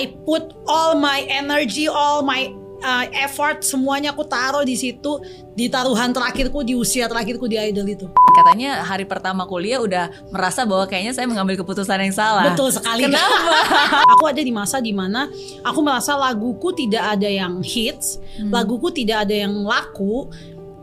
[0.00, 2.48] I put all my energy, all my
[2.80, 5.20] uh, effort semuanya aku taruh di situ
[5.52, 8.06] di taruhan terakhirku di usia terakhirku di idol itu.
[8.32, 12.48] Katanya hari pertama kuliah udah merasa bahwa kayaknya saya mengambil keputusan yang salah.
[12.48, 13.04] Betul sekali.
[13.04, 13.36] Kenapa?
[14.16, 15.28] aku ada di masa di mana
[15.60, 18.48] aku merasa laguku tidak ada yang hits, hmm.
[18.48, 20.32] laguku tidak ada yang laku,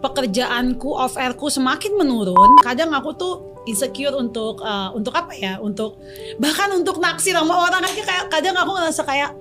[0.02, 2.62] pekerjaanku off airku semakin menurun.
[2.62, 3.34] Kadang aku tuh
[3.66, 5.58] insecure untuk uh, untuk apa ya?
[5.60, 6.00] Untuk
[6.38, 9.32] bahkan untuk naksir sama orang aja kayak kadang aku ngerasa kayak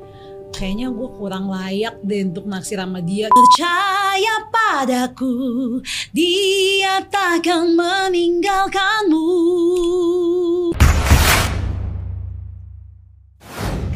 [0.57, 3.29] kayaknya gue kurang layak deh untuk naksir sama dia.
[3.29, 5.33] Percaya padaku,
[6.17, 9.29] dia takkan meninggalkanmu.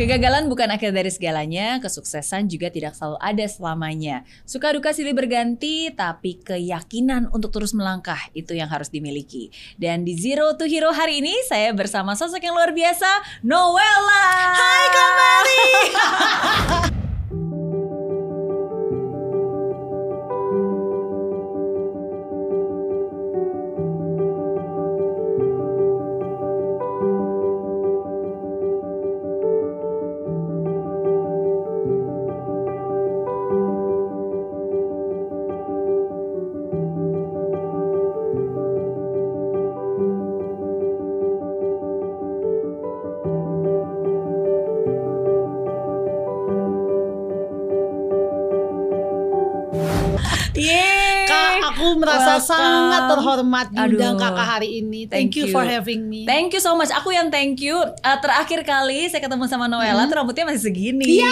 [0.00, 4.24] Kegagalan bukan akhir dari segalanya, kesuksesan juga tidak selalu ada selamanya.
[4.48, 9.52] Suka duka silih berganti, tapi keyakinan untuk terus melangkah itu yang harus dimiliki.
[9.76, 14.24] Dan di Zero to Hero hari ini, saya bersama sosok yang luar biasa, Noella.
[14.56, 15.60] Hai kembali.
[53.30, 55.06] terhormat diundang Aduh, kakak hari ini.
[55.06, 56.26] Thank, thank you, you for having me.
[56.26, 56.90] Thank you so much.
[56.90, 57.78] Aku yang thank you.
[57.78, 60.10] Uh, terakhir kali saya ketemu sama Noella, hmm.
[60.10, 61.22] tuh rambutnya masih segini.
[61.22, 61.30] Iya.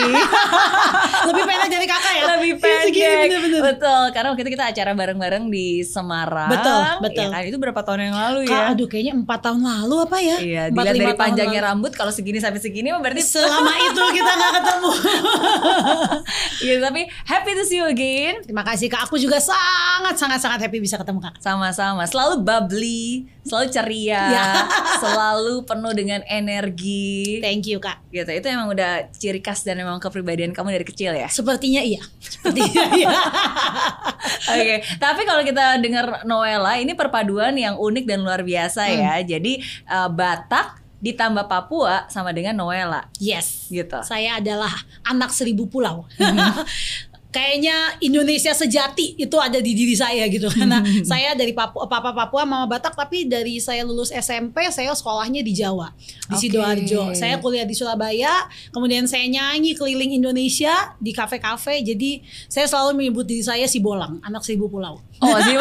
[1.29, 2.25] Lebih pendek dari kakak ya.
[2.39, 2.87] Lebih iya, pendek.
[2.87, 3.61] Segini, bener -bener.
[3.75, 4.05] Betul.
[4.15, 6.51] Karena waktu itu kita acara bareng-bareng di Semarang.
[6.55, 6.83] Betul.
[7.03, 7.27] Betul.
[7.27, 8.51] Ya kan itu berapa tahun yang lalu ya?
[8.55, 10.37] Kak, aduh kayaknya empat tahun lalu apa ya?
[10.39, 10.63] Iya.
[10.71, 11.69] Dilihat dari panjangnya lalu.
[11.75, 14.91] rambut kalau segini sampai segini berarti selama itu kita nggak ketemu.
[16.59, 18.43] Iya tapi happy to see you again.
[18.43, 19.07] Terima kasih kak.
[19.07, 21.39] Aku juga sangat sangat sangat happy bisa ketemu kak.
[21.39, 21.88] Sama-sama.
[21.97, 24.47] Selalu bubbly, selalu ceria, ya.
[25.03, 27.41] selalu penuh dengan energi.
[27.41, 28.05] Thank you kak.
[28.13, 28.29] Gitu.
[28.29, 31.31] Itu emang udah ciri khas dan emang kepribadian kamu dari kecil ya.
[31.33, 32.05] Sepertinya iya.
[32.21, 33.09] Sepertinya iya.
[34.53, 34.61] Oke.
[34.61, 34.79] Okay.
[35.01, 38.93] Tapi kalau kita dengar Noella, ini perpaduan yang unik dan luar biasa ya.
[38.93, 39.01] hmm.
[39.01, 39.15] ya.
[39.39, 39.53] Jadi
[39.89, 43.07] uh, Batak ditambah Papua sama dengan Noella.
[43.23, 43.71] Yes.
[43.71, 44.03] Gitu.
[44.03, 44.71] Saya adalah
[45.07, 46.11] anak seribu pulau.
[47.29, 50.49] Kayaknya Indonesia sejati itu ada di diri saya gitu.
[50.57, 50.81] Karena
[51.11, 55.53] saya dari Papua Papa Papua Mama Batak tapi dari saya lulus SMP saya sekolahnya di
[55.53, 56.41] Jawa di okay.
[56.41, 57.13] sidoarjo.
[57.13, 61.85] Saya kuliah di Surabaya kemudian saya nyanyi keliling Indonesia di kafe-kafe.
[61.85, 64.97] Jadi saya selalu menyebut diri saya si Bolang anak seribu pulau.
[65.21, 65.53] Oh si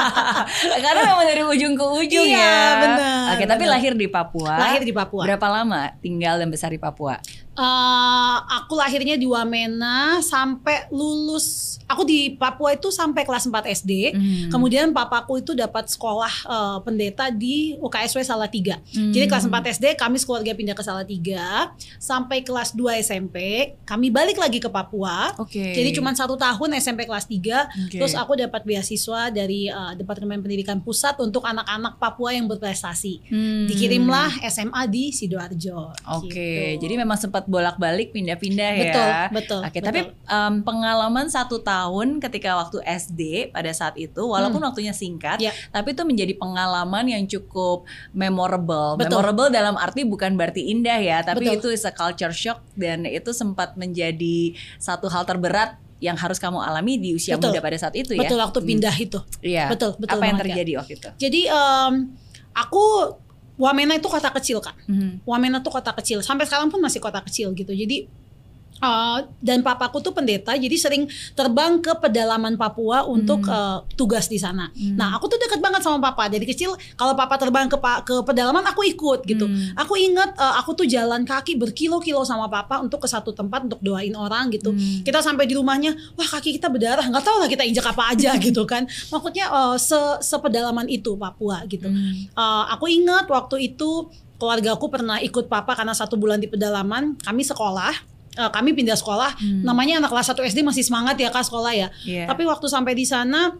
[0.84, 2.80] karena memang dari ujung ke ujung iya, ya.
[2.80, 4.58] benar oke tapi lahir di Papua.
[4.58, 5.22] Lahir di Papua.
[5.28, 7.20] Berapa lama tinggal dan besar di Papua
[7.60, 11.76] Uh, aku lahirnya di Wamena sampai lulus.
[11.84, 13.92] Aku di Papua itu sampai kelas 4 SD.
[14.16, 14.48] Hmm.
[14.48, 18.80] Kemudian papaku itu dapat sekolah uh, pendeta di UKSW Salatiga.
[18.96, 19.12] Hmm.
[19.12, 21.76] Jadi kelas 4 SD kami sekeluarga pindah ke Salatiga.
[22.00, 23.36] Sampai kelas 2 SMP
[23.84, 25.36] kami balik lagi ke Papua.
[25.44, 25.76] Okay.
[25.76, 27.92] Jadi cuma satu tahun SMP kelas 3.
[27.92, 28.00] Okay.
[28.00, 33.28] Terus aku dapat beasiswa dari uh, Departemen Pendidikan Pusat untuk anak-anak Papua yang berprestasi.
[33.28, 33.68] Hmm.
[33.68, 35.92] Dikirimlah SMA di Sidoarjo.
[36.16, 36.32] Oke.
[36.32, 36.80] Okay.
[36.80, 36.88] Gitu.
[36.88, 38.84] Jadi memang sempat bolak-balik pindah-pindah ya.
[38.86, 39.10] Betul,
[39.42, 39.60] betul.
[39.66, 40.00] Oke, tapi
[40.30, 44.68] um, pengalaman satu tahun ketika waktu SD pada saat itu, walaupun hmm.
[44.70, 45.50] waktunya singkat, yeah.
[45.74, 47.82] tapi itu menjadi pengalaman yang cukup
[48.14, 48.94] memorable.
[48.94, 49.18] Betul.
[49.18, 51.74] Memorable dalam arti bukan berarti indah ya, tapi betul.
[51.74, 56.56] itu is a culture shock dan itu sempat menjadi satu hal terberat yang harus kamu
[56.64, 57.52] alami di usia betul.
[57.52, 58.24] muda pada saat itu ya.
[58.24, 58.68] Betul waktu hmm.
[58.70, 59.06] pindah hmm.
[59.10, 59.18] itu.
[59.42, 59.66] Iya.
[59.68, 60.16] Betul, betul.
[60.16, 60.78] Apa yang terjadi ya.
[60.80, 61.08] waktu itu?
[61.18, 61.92] Jadi um,
[62.54, 62.84] aku
[63.60, 64.72] Wamena itu kota kecil kan.
[64.88, 65.28] Mm-hmm.
[65.28, 66.24] Wamena itu kota kecil.
[66.24, 67.76] Sampai sekarang pun masih kota kecil gitu.
[67.76, 68.08] Jadi
[68.80, 71.04] Uh, dan papaku tuh pendeta, jadi sering
[71.36, 73.52] terbang ke pedalaman Papua untuk hmm.
[73.52, 74.72] uh, tugas di sana.
[74.72, 74.96] Hmm.
[74.96, 76.32] Nah, aku tuh dekat banget sama papa.
[76.32, 79.44] Dari kecil, kalau papa terbang ke ke pedalaman, aku ikut gitu.
[79.44, 79.76] Hmm.
[79.84, 83.84] Aku inget, uh, aku tuh jalan kaki berkilo-kilo sama papa untuk ke satu tempat untuk
[83.84, 84.72] doain orang gitu.
[84.72, 85.04] Hmm.
[85.04, 88.32] Kita sampai di rumahnya, wah kaki kita berdarah, nggak tahu lah kita injak apa aja
[88.48, 88.88] gitu kan.
[89.12, 91.84] Maksudnya uh, se sepedalaman itu Papua gitu.
[91.84, 92.32] Hmm.
[92.32, 94.08] Uh, aku ingat waktu itu
[94.40, 97.20] keluarga aku pernah ikut papa karena satu bulan di pedalaman.
[97.20, 99.64] Kami sekolah uh, kami pindah sekolah hmm.
[99.66, 102.26] namanya anak kelas 1 SD masih semangat ya kak sekolah ya yeah.
[102.28, 103.56] tapi waktu sampai di sana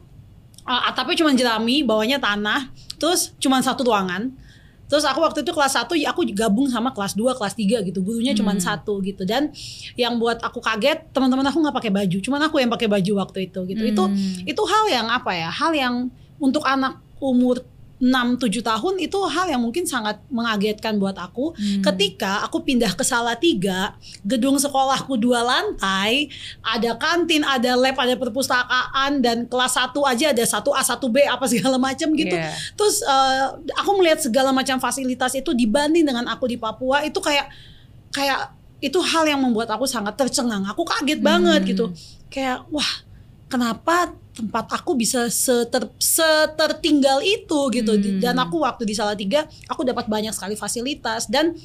[0.67, 2.71] uh, atapnya cuma jerami bawahnya tanah
[3.01, 4.31] terus cuma satu ruangan
[4.91, 8.03] Terus aku waktu itu kelas 1 ya aku gabung sama kelas 2, kelas 3 gitu.
[8.03, 8.59] Gurunya cuma hmm.
[8.59, 9.23] satu gitu.
[9.23, 9.55] Dan
[9.95, 12.19] yang buat aku kaget, teman-teman aku nggak pakai baju.
[12.19, 13.87] Cuman aku yang pakai baju waktu itu gitu.
[13.87, 13.95] Hmm.
[13.95, 14.05] Itu
[14.51, 15.47] itu hal yang apa ya?
[15.47, 16.11] Hal yang
[16.43, 17.63] untuk anak umur
[18.01, 21.85] 6-7 tahun itu hal yang mungkin sangat mengagetkan buat aku hmm.
[21.85, 23.93] ketika aku pindah ke Salatiga
[24.25, 26.33] gedung sekolahku dua lantai
[26.65, 31.77] ada kantin ada lab ada perpustakaan dan kelas 1 aja ada 1A 1B apa segala
[31.77, 32.57] macam gitu yeah.
[32.73, 37.53] terus uh, aku melihat segala macam fasilitas itu dibanding dengan aku di Papua itu kayak
[38.17, 41.29] kayak itu hal yang membuat aku sangat tercengang aku kaget hmm.
[41.29, 41.93] banget gitu
[42.33, 42.89] kayak wah
[43.51, 48.23] kenapa tempat aku bisa seter, setertinggal itu gitu hmm.
[48.23, 51.59] dan aku waktu di Salatiga aku dapat banyak sekali fasilitas dan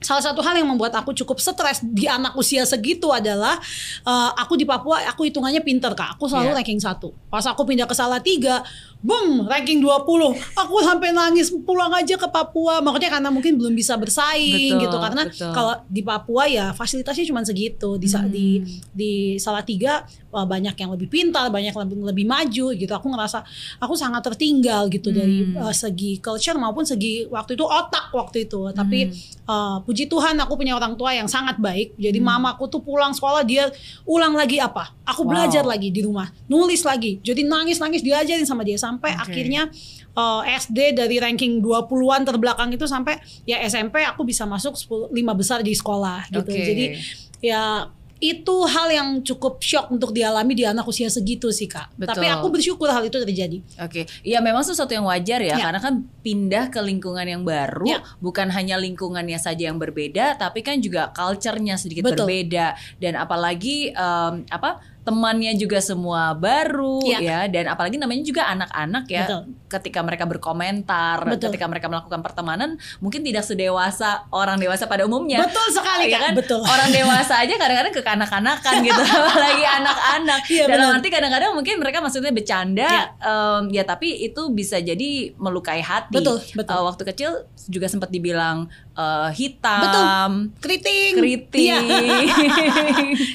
[0.00, 3.56] salah satu hal yang membuat aku cukup stres di anak usia segitu adalah
[4.04, 6.56] uh, aku di Papua aku hitungannya pinter kak aku selalu yeah.
[6.60, 8.60] ranking satu pas aku pindah ke Salatiga
[9.06, 12.82] boom ranking 20 aku sampai nangis pulang aja ke Papua.
[12.82, 14.96] Makanya karena mungkin belum bisa bersaing betul, gitu.
[14.98, 15.22] Karena
[15.54, 17.94] kalau di Papua ya fasilitasnya cuma segitu.
[17.96, 18.28] Di hmm.
[18.28, 18.46] di
[18.90, 20.02] di Salatiga
[20.36, 22.92] banyak yang lebih pintar banyak yang lebih, lebih maju gitu.
[22.92, 23.46] Aku ngerasa
[23.80, 25.16] aku sangat tertinggal gitu hmm.
[25.16, 28.74] dari uh, segi culture maupun segi waktu itu otak waktu itu.
[28.74, 29.14] Tapi
[29.48, 31.94] uh, puji Tuhan aku punya orang tua yang sangat baik.
[31.96, 32.26] Jadi hmm.
[32.26, 33.70] mamaku tuh pulang sekolah dia
[34.04, 34.92] ulang lagi apa?
[35.06, 35.30] Aku wow.
[35.32, 36.28] belajar lagi di rumah.
[36.50, 37.22] Nulis lagi.
[37.22, 39.24] Jadi nangis nangis diajarin sama dia sampai okay.
[39.28, 39.62] akhirnya
[40.16, 44.72] uh, eh, SD dari ranking 20-an terbelakang itu sampai ya SMP aku bisa masuk
[45.12, 46.48] 10 5 besar di sekolah gitu.
[46.48, 46.64] Okay.
[46.64, 46.84] Jadi
[47.44, 51.92] ya itu hal yang cukup shock untuk dialami di anak usia segitu sih kak.
[52.00, 52.16] Betul.
[52.16, 53.60] Tapi aku bersyukur hal itu terjadi.
[53.84, 54.24] Oke, okay.
[54.24, 55.94] ya memang sesuatu yang wajar ya, ya, karena kan
[56.24, 58.00] pindah ke lingkungan yang baru, ya.
[58.24, 62.24] bukan hanya lingkungannya saja yang berbeda, tapi kan juga culture-nya sedikit Betul.
[62.24, 68.42] berbeda dan apalagi um, apa temannya juga semua baru ya, ya dan apalagi namanya juga
[68.50, 69.42] anak-anak ya Betul.
[69.70, 71.54] ketika mereka berkomentar Betul.
[71.54, 76.34] ketika mereka melakukan pertemanan mungkin tidak sedewasa orang dewasa pada umumnya Betul sekali ya kan
[76.34, 76.58] Betul.
[76.66, 82.34] orang dewasa aja kadang-kadang kekanak-kanakan gitu apalagi anak-anak ya, dalam arti kadang-kadang mungkin mereka maksudnya
[82.34, 83.04] bercanda ya.
[83.22, 86.42] Um, ya tapi itu bisa jadi melukai hati Betul.
[86.58, 86.74] Betul.
[86.74, 87.30] Uh, waktu kecil
[87.66, 90.04] juga sempat dibilang uh, hitam, Betul.
[90.62, 91.82] keriting, keriting.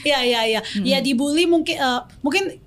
[0.07, 0.61] Iya, iya, iya.
[0.81, 2.57] Ya dibully mungkin uh, mungkin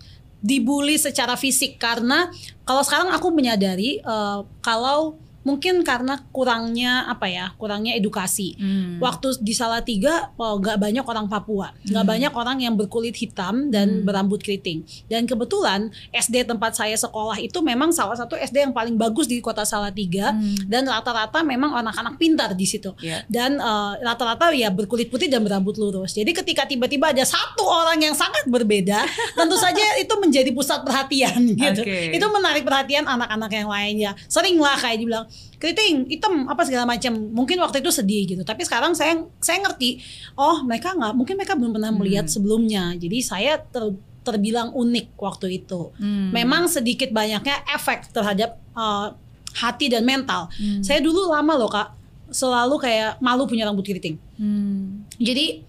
[0.44, 2.29] dibully secara fisik karena
[2.69, 8.96] kalau sekarang aku menyadari uh, kalau mungkin karena kurangnya apa ya kurangnya edukasi hmm.
[8.99, 12.00] waktu di Salatiga oh, nggak banyak orang Papua hmm.
[12.00, 14.08] banyak orang yang berkulit hitam dan hmm.
[14.08, 18.96] berambut keriting dan kebetulan SD tempat saya sekolah itu memang salah satu SD yang paling
[18.96, 20.64] bagus di kota Salatiga hmm.
[20.67, 23.20] dan rata-rata memang anak-anak pintar di situ yeah.
[23.29, 28.00] dan uh, rata-rata ya berkulit putih dan berambut lurus jadi ketika tiba-tiba ada satu orang
[28.00, 29.05] yang sangat berbeda
[29.38, 32.17] tentu saja itu menjadi pusat perhatian gitu okay.
[32.17, 35.29] itu menarik perhatian anak-anak yang lainnya seringlah kayak dibilang
[35.64, 39.96] keriting hitam apa segala macam mungkin waktu itu sedih gitu tapi sekarang saya saya ngerti
[40.36, 42.34] oh mereka nggak mungkin mereka belum pernah melihat hmm.
[42.36, 46.36] sebelumnya jadi saya ter, terbilang unik waktu itu hmm.
[46.36, 49.16] memang sedikit banyaknya efek terhadap uh,
[49.56, 50.84] hati dan mental hmm.
[50.84, 51.96] saya dulu lama loh kak
[52.28, 55.08] selalu kayak malu punya rambut keriting hmm.
[55.16, 55.64] jadi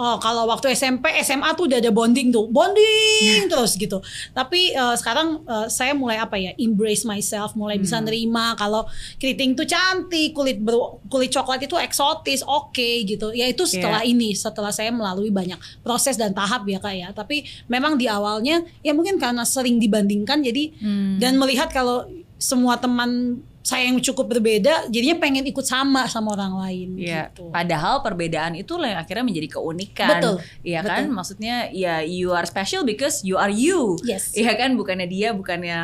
[0.00, 4.00] oh kalau waktu SMP SMA tuh udah ada bonding tuh bonding terus gitu
[4.32, 7.84] tapi uh, sekarang uh, saya mulai apa ya embrace myself mulai hmm.
[7.84, 8.88] bisa nerima kalau
[9.20, 14.00] keriting tuh cantik kulit ber, kulit coklat itu eksotis oke okay, gitu ya itu setelah
[14.00, 14.12] yeah.
[14.16, 18.64] ini setelah saya melalui banyak proses dan tahap ya kak ya tapi memang di awalnya
[18.80, 21.20] ya mungkin karena sering dibandingkan jadi hmm.
[21.20, 22.08] dan melihat kalau
[22.40, 27.52] semua teman saya yang cukup berbeda jadinya pengen ikut sama sama orang lain ya, gitu.
[27.52, 30.10] Padahal perbedaan itu yang akhirnya menjadi keunikan.
[30.16, 30.36] Betul.
[30.64, 31.12] Iya kan?
[31.12, 34.00] Maksudnya ya you are special because you are you.
[34.00, 34.32] Yes.
[34.32, 34.80] Iya kan?
[34.80, 35.80] Bukannya dia, bukannya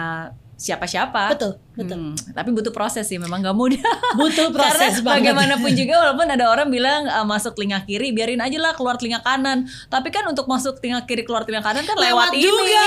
[0.56, 1.36] siapa-siapa.
[1.36, 1.96] Betul, betul.
[2.00, 3.76] Hmm, tapi butuh proses sih, memang gak mudah.
[4.20, 8.56] Butuh proses Karena bagaimanapun juga walaupun ada orang bilang uh, masuk telinga kiri, biarin aja
[8.56, 9.68] lah keluar telinga kanan.
[9.92, 12.48] Tapi kan untuk masuk telinga kiri keluar telinga kanan kan lewat, lewat ini.
[12.48, 12.82] juga.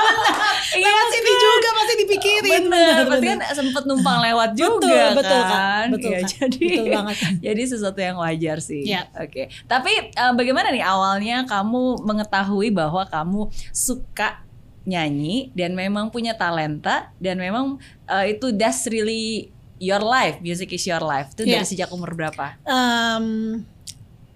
[0.78, 1.42] iya, lewat sini kan?
[1.42, 2.62] juga masih dipikirin.
[2.62, 5.50] Benar, berarti kan sempet numpang lewat juga betul, betul, kan.
[5.50, 5.86] kan?
[5.90, 7.16] Betul, ya, jadi betul banget.
[7.42, 8.86] jadi sesuatu yang wajar sih.
[8.86, 9.10] Ya.
[9.18, 9.28] Oke.
[9.34, 9.46] Okay.
[9.66, 14.46] Tapi uh, bagaimana nih awalnya kamu mengetahui bahwa kamu suka
[14.84, 19.48] nyanyi dan memang punya talenta dan memang uh, itu that's really
[19.80, 21.60] your life music is your life itu yeah.
[21.60, 22.60] dari sejak umur berapa?
[22.68, 23.64] Um,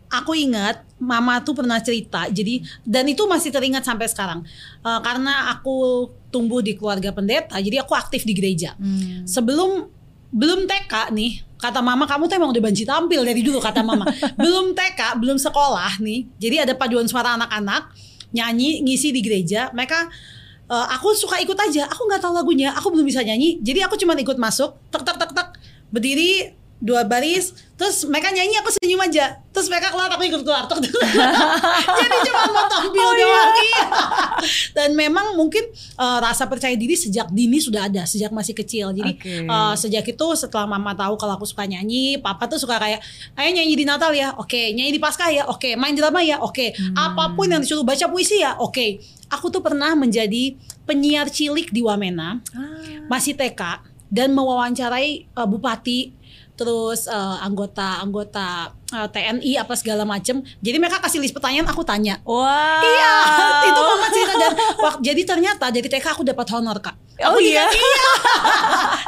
[0.09, 4.41] aku ingat mama tuh pernah cerita jadi dan itu masih teringat sampai sekarang
[4.83, 9.29] uh, karena aku tumbuh di keluarga pendeta jadi aku aktif di gereja hmm.
[9.29, 9.87] sebelum
[10.33, 14.09] belum TK nih kata mama kamu tuh emang udah banci tampil dari dulu kata mama
[14.43, 17.93] belum TK belum sekolah nih jadi ada paduan suara anak-anak
[18.33, 20.09] nyanyi ngisi di gereja mereka
[20.69, 21.89] uh, aku suka ikut aja.
[21.91, 22.73] Aku nggak tahu lagunya.
[22.77, 23.59] Aku belum bisa nyanyi.
[23.65, 24.77] Jadi aku cuma ikut masuk.
[24.93, 25.49] Tek tek tek tek.
[25.89, 27.51] Berdiri dua baris.
[27.79, 29.39] Terus mereka nyanyi aku senyum aja.
[29.55, 30.67] Terus mereka keluar aku ikut keluar.
[31.99, 33.51] Jadi cuma mau tampil oh, doang.
[33.59, 33.85] Iya.
[34.79, 35.67] dan memang mungkin
[35.99, 38.95] uh, rasa percaya diri sejak dini sudah ada sejak masih kecil.
[38.95, 39.47] Jadi okay.
[39.47, 43.03] uh, eh, sejak itu setelah mama tahu kalau aku suka nyanyi papa tuh suka kayak
[43.35, 44.35] ayo nyanyi di Natal ya.
[44.39, 44.55] Oke.
[44.55, 44.67] Okay.
[44.75, 45.47] nyanyi di Paskah ya.
[45.51, 45.71] Oke.
[45.71, 45.73] Okay.
[45.75, 46.39] main drama ya.
[46.43, 46.75] Oke.
[46.75, 46.79] Okay.
[46.79, 46.95] hmm.
[46.95, 48.75] apa pun yang disuruh baca puisi ya oke.
[48.75, 49.18] okay.
[49.29, 50.57] Aku tuh pernah menjadi
[50.89, 52.81] penyiar cilik di Wamena ah.
[53.07, 56.18] masih TK dan mewawancarai uh, bupati
[56.59, 60.43] terus uh, anggota-anggota uh, eh, TNI apa segala macem.
[60.59, 62.19] Jadi mereka kasih list pertanyaan, aku tanya.
[62.27, 62.83] Wow.
[62.83, 63.15] Iya,
[63.71, 66.99] itu mama cerita dan wah, jadi ternyata dari TK aku dapat honor kak.
[67.23, 67.71] Oh iya.
[67.75, 68.11] iya.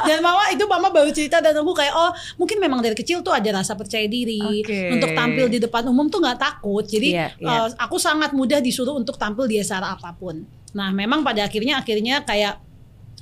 [0.07, 3.35] dan mama itu mama baru cerita dan aku kayak oh mungkin memang dari kecil tuh
[3.35, 4.91] ada rasa percaya diri okay.
[4.91, 6.87] untuk tampil di depan umum tuh nggak takut.
[6.87, 7.67] Jadi yeah, yeah.
[7.67, 10.43] Uh, aku sangat mudah disuruh untuk tampil di acara apa pun.
[10.71, 12.63] Nah memang pada akhirnya akhirnya kayak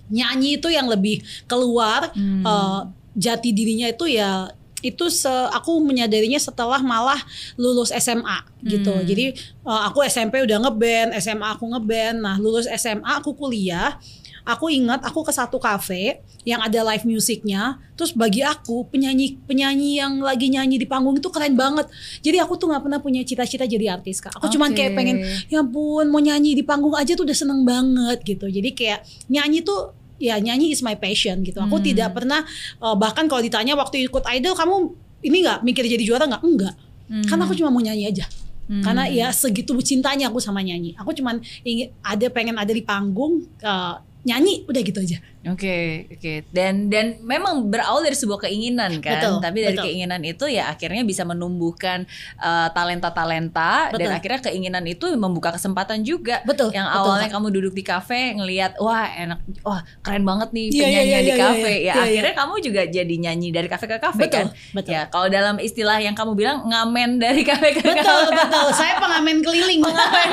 [0.10, 2.10] nyanyi itu yang lebih keluar.
[2.14, 2.46] Hmm.
[2.46, 2.82] Uh,
[3.18, 7.20] jati dirinya itu ya itu se aku menyadarinya setelah malah
[7.60, 8.92] lulus SMA gitu.
[8.92, 9.06] Hmm.
[9.06, 12.24] Jadi uh, aku SMP udah ngeband, SMA aku ngeband.
[12.24, 14.00] Nah, lulus SMA aku kuliah.
[14.48, 17.78] Aku ingat aku ke satu kafe yang ada live musiknya.
[17.94, 21.86] Terus bagi aku penyanyi penyanyi yang lagi nyanyi di panggung itu keren banget.
[22.26, 24.34] Jadi aku tuh nggak pernah punya cita-cita jadi artis kak.
[24.42, 24.58] Aku okay.
[24.58, 28.50] cuman kayak pengen ya ampun mau nyanyi di panggung aja tuh udah seneng banget gitu.
[28.50, 31.58] Jadi kayak nyanyi tuh ya nyanyi is my passion gitu.
[31.64, 31.86] Aku hmm.
[31.90, 32.44] tidak pernah
[32.84, 34.76] uh, bahkan kalau ditanya waktu ikut idol kamu
[35.24, 36.44] ini nggak mikir jadi juara nggak?
[36.44, 36.76] Enggak.
[37.10, 37.26] Hmm.
[37.26, 38.26] Karena aku cuma mau nyanyi aja.
[38.70, 38.86] Hmm.
[38.86, 40.94] Karena ya segitu cintanya aku sama nyanyi.
[41.00, 43.98] Aku cuman ingin ada pengen ada di panggung uh,
[44.28, 45.18] nyanyi udah gitu aja.
[45.48, 46.20] Oke, okay, oke.
[46.20, 46.38] Okay.
[46.52, 49.86] Dan dan memang berawal dari sebuah keinginan kan, betul, tapi dari betul.
[49.88, 52.04] keinginan itu ya akhirnya bisa menumbuhkan
[52.44, 56.44] uh, talenta-talenta dan akhirnya keinginan itu membuka kesempatan juga.
[56.44, 56.76] Betul.
[56.76, 57.36] Yang awalnya betul.
[57.40, 61.22] kamu duduk di kafe ngelihat wah enak, wah keren banget nih penyanyi yeah, yeah, yeah,
[61.24, 61.56] di kafe.
[61.56, 62.42] Yeah, yeah, ya yeah, akhirnya yeah.
[62.44, 64.48] kamu juga jadi nyanyi dari kafe ke kafe betul, kan.
[64.76, 64.92] Betul.
[64.92, 68.36] Ya, kalau dalam istilah yang kamu bilang ngamen dari kafe ke betul, kafe.
[68.36, 68.68] Betul, betul.
[68.76, 69.80] Saya pengamen keliling.
[69.88, 70.28] pengamen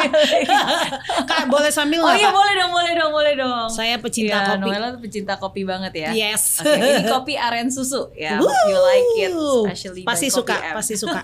[0.00, 0.48] keliling.
[1.28, 3.70] Kak, boleh sambil Oh iya, boleh dong, boleh dong, boleh dong.
[3.74, 4.70] Saya pecinta ya, kopi.
[4.70, 6.10] Noella tuh pecinta kopi banget ya.
[6.14, 6.62] Yes.
[6.62, 8.38] Okay, ini kopi aren susu ya.
[8.38, 8.46] Woo!
[8.46, 11.18] You like it, especially pasti suka, pasti suka.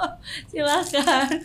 [0.50, 1.28] Silakan.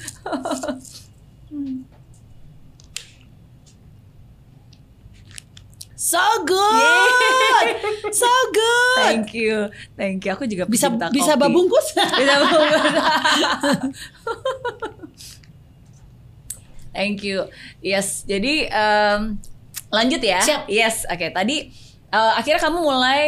[5.98, 7.68] So good,
[8.14, 9.02] so good.
[9.02, 10.32] Thank you, thank you.
[10.38, 11.10] Aku juga bisa kopi.
[11.20, 11.88] bisa babungkus.
[11.98, 12.94] bisa babungkus.
[16.94, 17.50] thank you.
[17.82, 19.42] Yes, jadi um,
[19.98, 20.39] Lanjut ya.
[20.39, 20.70] Siap.
[20.70, 21.18] Yes, oke.
[21.18, 21.30] Okay.
[21.34, 21.58] Tadi
[22.13, 23.24] uh, akhirnya kamu mulai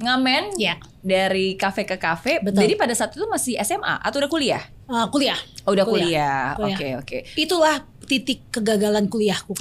[0.00, 0.80] ngamen ya.
[1.02, 2.38] Dari kafe ke kafe.
[2.38, 2.64] Betul.
[2.64, 4.62] Jadi pada saat itu masih SMA atau udah kuliah?
[4.86, 5.38] Uh, kuliah.
[5.66, 6.54] Oh, udah kuliah.
[6.58, 6.74] Oke, oke.
[6.74, 7.20] Okay, okay.
[7.34, 7.82] Itulah
[8.12, 9.56] titik kegagalan kuliahku.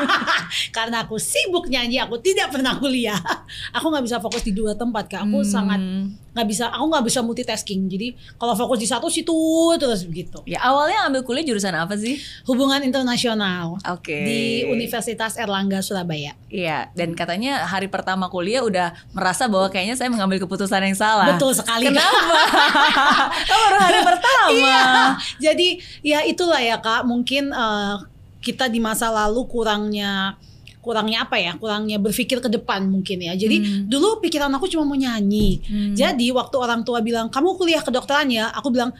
[0.76, 3.14] Karena aku sibuk nyanyi, aku tidak pernah kuliah.
[3.70, 5.22] Aku nggak bisa fokus di dua tempat, kak.
[5.30, 5.46] Aku hmm.
[5.46, 5.78] sangat
[6.34, 6.74] nggak bisa.
[6.74, 7.86] Aku nggak bisa multitasking.
[7.86, 9.30] Jadi kalau fokus di satu situ
[9.78, 10.42] terus begitu.
[10.42, 12.18] Ya awalnya ambil kuliah jurusan apa sih?
[12.50, 13.78] Hubungan internasional.
[13.86, 14.10] Oke.
[14.10, 14.22] Okay.
[14.26, 16.34] Di Universitas Erlangga Surabaya.
[16.50, 16.90] Iya.
[16.98, 21.36] Dan katanya hari pertama kuliah udah merasa bahwa kayaknya saya mengambil keputusan yang salah.
[21.36, 21.86] Betul sekali.
[21.86, 22.18] Kenapa?
[23.52, 24.48] oh, baru hari pertama.
[24.50, 24.86] Iya.
[25.38, 25.68] Jadi
[26.02, 27.06] ya itulah ya kak.
[27.06, 28.02] Mungkin uh,
[28.42, 30.34] kita di masa lalu kurangnya
[30.78, 33.92] kurangnya apa ya kurangnya berpikir ke depan mungkin ya jadi hmm.
[33.92, 35.92] dulu pikiran aku cuma mau nyanyi hmm.
[35.92, 38.94] jadi waktu orang tua bilang kamu kuliah kedokteran ya aku bilang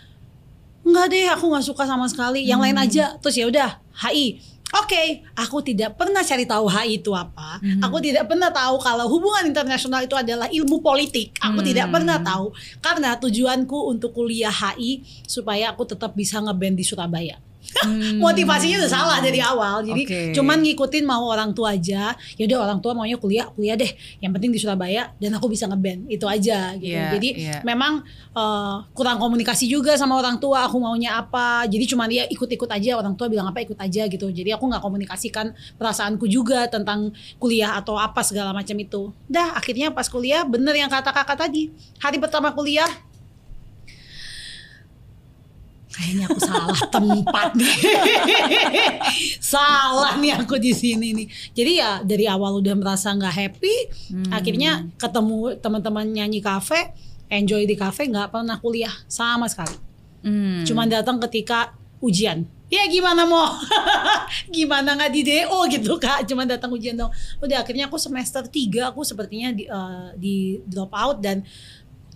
[0.85, 2.77] enggak deh aku nggak suka sama sekali yang hmm.
[2.77, 7.17] lain aja terus ya udah HI Oke, okay, aku tidak pernah cari tahu HI itu
[7.17, 7.57] apa.
[7.57, 7.81] Hmm.
[7.89, 11.33] Aku tidak pernah tahu kalau hubungan internasional itu adalah ilmu politik.
[11.41, 11.69] Aku hmm.
[11.73, 12.53] tidak pernah tahu
[12.85, 17.41] karena tujuanku untuk kuliah HI supaya aku tetap bisa ngeband di Surabaya.
[17.69, 18.19] Hmm.
[18.19, 19.85] Motivasinya udah salah dari awal.
[19.85, 20.27] Jadi okay.
[20.33, 22.17] cuman ngikutin mau orang tua aja.
[22.17, 23.93] Ya udah orang tua maunya kuliah, kuliah deh.
[24.19, 26.09] Yang penting di Surabaya dan aku bisa ngeband.
[26.09, 26.97] Itu aja gitu.
[26.97, 27.61] Yeah, Jadi yeah.
[27.63, 31.69] memang uh, kurang komunikasi juga sama orang tua aku maunya apa.
[31.69, 34.27] Jadi cuman dia ikut-ikut aja orang tua bilang apa ikut aja gitu.
[34.33, 39.13] Jadi aku nggak komunikasikan perasaanku juga tentang kuliah atau apa segala macam itu.
[39.29, 41.71] Dah akhirnya pas kuliah bener yang kata kakak tadi.
[42.01, 42.89] Hari pertama kuliah
[45.92, 47.76] kayaknya aku salah tempat nih.
[49.52, 51.26] salah nih aku di sini nih.
[51.57, 53.76] Jadi ya dari awal udah merasa nggak happy,
[54.12, 54.30] hmm.
[54.30, 56.92] akhirnya ketemu teman-teman nyanyi kafe,
[57.33, 59.76] enjoy di kafe, nggak pernah kuliah sama sekali.
[60.23, 60.64] Hmm.
[60.68, 62.47] Cuman datang ketika ujian.
[62.68, 63.49] Ya gimana mau
[64.57, 67.09] gimana nggak di DO gitu kak Cuman datang ujian dong
[67.40, 71.49] Udah akhirnya aku semester 3 Aku sepertinya di, uh, di drop out Dan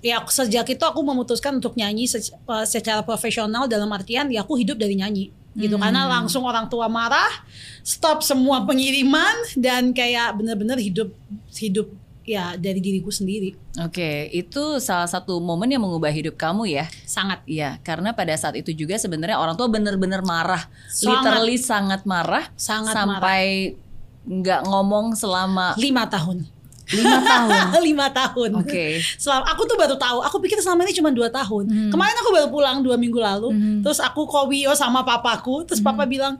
[0.02, 4.76] ya sejak itu aku memutuskan untuk nyanyi eh, secara profesional dalam artian ya aku hidup
[4.76, 5.84] dari nyanyi gitu hmm.
[5.84, 7.30] karena langsung orang tua marah
[7.86, 11.12] stop semua pengiriman dan kayak bener-bener hidup
[11.54, 11.92] hidup
[12.22, 13.58] ya dari diriku sendiri.
[13.82, 16.86] Oke, itu salah satu momen yang mengubah hidup kamu ya?
[17.02, 17.42] Sangat.
[17.50, 21.18] Iya, karena pada saat itu juga sebenarnya orang tua benar-benar marah, sangat.
[21.18, 23.74] literally sangat marah, sangat sampai
[24.22, 26.46] nggak ngomong selama lima tahun.
[26.92, 27.50] Lima tahun
[27.88, 29.00] lima tahun oke okay.
[29.16, 31.90] selama aku tuh baru tahu aku pikir selama ini cuma dua tahun hmm.
[31.90, 33.80] kemarin aku baru pulang dua minggu lalu hmm.
[33.82, 35.88] terus aku kowio sama papaku terus hmm.
[35.88, 36.38] papa bilang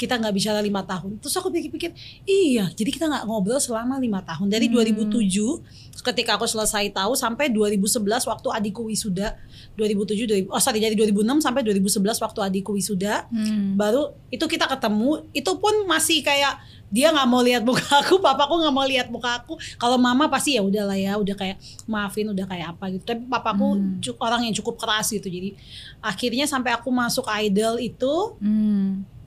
[0.00, 1.20] kita nggak bicara lima tahun.
[1.20, 1.92] Terus aku pikir-pikir,
[2.24, 5.12] iya, jadi kita nggak ngobrol selama lima tahun dari hmm.
[5.12, 9.36] 2007 ketika aku selesai tahu sampai 2011 waktu adikku wisuda
[9.76, 13.76] 2007 2000, oh sorry dari 2006 sampai 2011 waktu adikku wisuda hmm.
[13.76, 16.56] baru itu kita ketemu itu pun masih kayak
[16.90, 19.54] dia nggak mau lihat muka aku, papaku nggak mau lihat muka aku.
[19.78, 21.56] Kalau mama pasti ya udahlah ya, udah kayak
[21.86, 23.04] maafin, udah kayak apa gitu.
[23.06, 24.18] Tapi papaku hmm.
[24.18, 25.30] orang yang cukup keras gitu.
[25.30, 25.54] Jadi
[26.02, 29.20] akhirnya sampai aku masuk idol itu, hmm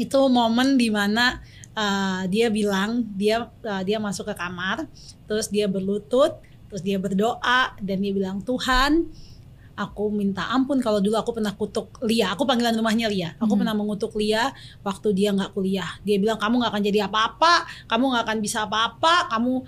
[0.00, 1.44] itu momen di mana
[1.76, 4.88] uh, dia bilang dia uh, dia masuk ke kamar
[5.28, 6.40] terus dia berlutut
[6.72, 9.12] terus dia berdoa dan dia bilang Tuhan
[9.80, 13.60] aku minta ampun kalau dulu aku pernah kutuk Lia aku panggilan rumahnya Lia aku hmm.
[13.64, 14.52] pernah mengutuk Lia
[14.84, 17.52] waktu dia nggak kuliah dia bilang kamu nggak akan jadi apa-apa
[17.88, 19.64] kamu nggak akan bisa apa-apa kamu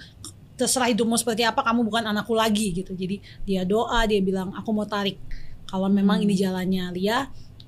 [0.61, 3.17] terserah hidupmu seperti apa kamu bukan anakku lagi gitu jadi
[3.49, 5.17] dia doa dia bilang aku mau tarik
[5.65, 6.25] kalau memang hmm.
[6.29, 7.19] ini jalannya Lia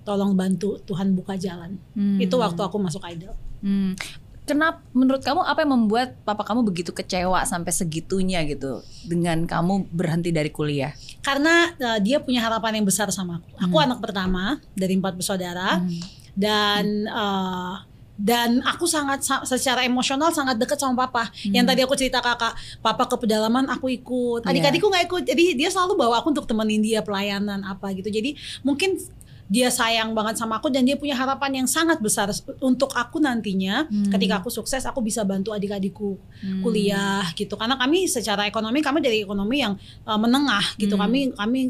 [0.05, 1.81] tolong bantu Tuhan buka jalan.
[1.97, 2.21] Hmm.
[2.21, 3.33] Itu waktu aku masuk idol.
[3.65, 3.97] Hmm.
[4.45, 9.89] Kenapa menurut kamu apa yang membuat papa kamu begitu kecewa sampai segitunya gitu dengan kamu
[9.89, 10.93] berhenti dari kuliah?
[11.25, 13.49] Karena uh, dia punya harapan yang besar sama aku.
[13.57, 13.87] Aku hmm.
[13.89, 16.01] anak pertama dari empat bersaudara hmm.
[16.37, 21.33] dan uh, dan aku sangat secara emosional sangat dekat sama papa.
[21.33, 21.51] Hmm.
[21.51, 25.23] Yang tadi aku cerita kakak, papa ke pedalaman aku ikut, adik-adikku nggak ikut.
[25.27, 28.13] Jadi dia selalu bawa aku untuk temenin dia pelayanan apa gitu.
[28.13, 29.01] Jadi mungkin
[29.55, 32.27] dia sayang banget sama aku dan dia punya harapan yang sangat besar
[32.59, 34.11] untuk aku nantinya hmm.
[34.11, 36.67] ketika aku sukses aku bisa bantu adik-adikku hmm.
[36.67, 41.03] kuliah gitu karena kami secara ekonomi kami dari ekonomi yang uh, menengah gitu hmm.
[41.07, 41.61] kami kami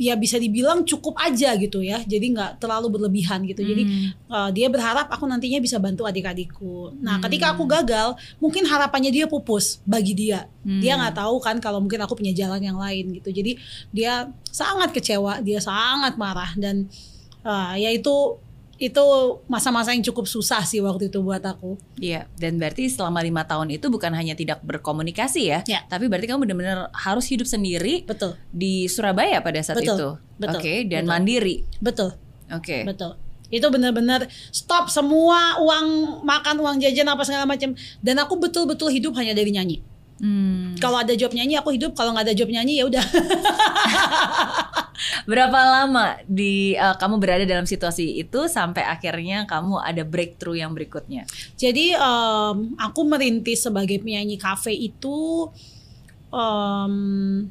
[0.00, 3.70] ya bisa dibilang cukup aja gitu ya jadi nggak terlalu berlebihan gitu hmm.
[3.70, 3.82] jadi
[4.30, 7.24] uh, dia berharap aku nantinya bisa bantu adik-adikku nah hmm.
[7.28, 10.80] ketika aku gagal mungkin harapannya dia pupus bagi dia hmm.
[10.80, 13.52] dia nggak tahu kan kalau mungkin aku punya jalan yang lain gitu jadi
[13.92, 16.88] dia sangat kecewa dia sangat marah dan
[17.44, 18.40] uh, ya itu
[18.82, 19.06] itu
[19.46, 21.78] masa-masa yang cukup susah sih waktu itu buat aku.
[22.02, 25.86] Iya, dan berarti selama lima tahun itu bukan hanya tidak berkomunikasi ya, ya.
[25.86, 28.02] tapi berarti kamu benar-benar harus hidup sendiri.
[28.02, 28.34] Betul.
[28.50, 30.08] Di Surabaya pada saat betul, itu.
[30.42, 30.58] Betul.
[30.58, 31.12] Oke, okay, dan betul.
[31.14, 31.56] mandiri.
[31.78, 32.10] Betul.
[32.50, 32.58] Oke.
[32.58, 32.82] Okay.
[32.82, 33.12] Betul.
[33.52, 37.76] Itu benar-benar stop semua uang makan, uang jajan apa segala macam.
[38.00, 39.84] Dan aku betul-betul hidup hanya dari nyanyi.
[40.22, 40.78] Hmm.
[40.78, 43.02] Kalau ada job nyanyi aku hidup, kalau nggak ada job nyanyi ya udah.
[45.30, 50.78] Berapa lama di uh, kamu berada dalam situasi itu sampai akhirnya kamu ada breakthrough yang
[50.78, 51.26] berikutnya?
[51.58, 55.50] Jadi um, aku merintis sebagai penyanyi kafe itu
[56.32, 56.94] um,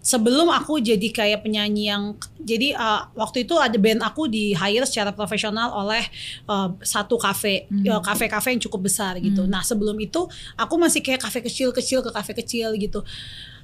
[0.02, 4.84] sebelum aku jadi kayak penyanyi yang jadi uh, waktu itu ada band aku di hire
[4.90, 6.02] secara profesional oleh
[6.50, 7.86] uh, satu kafe hmm.
[7.88, 9.46] uh, kafe-kafe yang cukup besar gitu.
[9.46, 9.54] Hmm.
[9.54, 10.26] Nah sebelum itu
[10.58, 13.06] aku masih kayak kafe kecil-kecil ke kafe kecil gitu.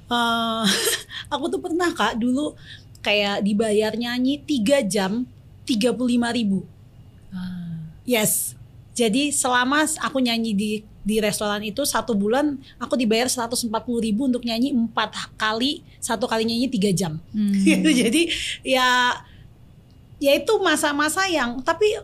[0.08, 0.64] Uh,
[1.34, 2.54] aku tuh pernah kak dulu
[3.02, 5.26] kayak dibayar nyanyi tiga jam
[5.66, 6.64] tiga puluh lima ribu.
[7.34, 7.92] Ah.
[8.08, 8.54] Yes.
[8.98, 10.72] Jadi selama aku nyanyi di
[11.08, 13.72] di restoran itu satu bulan aku dibayar 140
[14.04, 17.88] ribu untuk nyanyi empat kali satu kali nyanyi tiga jam hmm.
[18.04, 18.22] jadi
[18.60, 19.16] ya
[20.20, 21.96] ya itu masa-masa yang tapi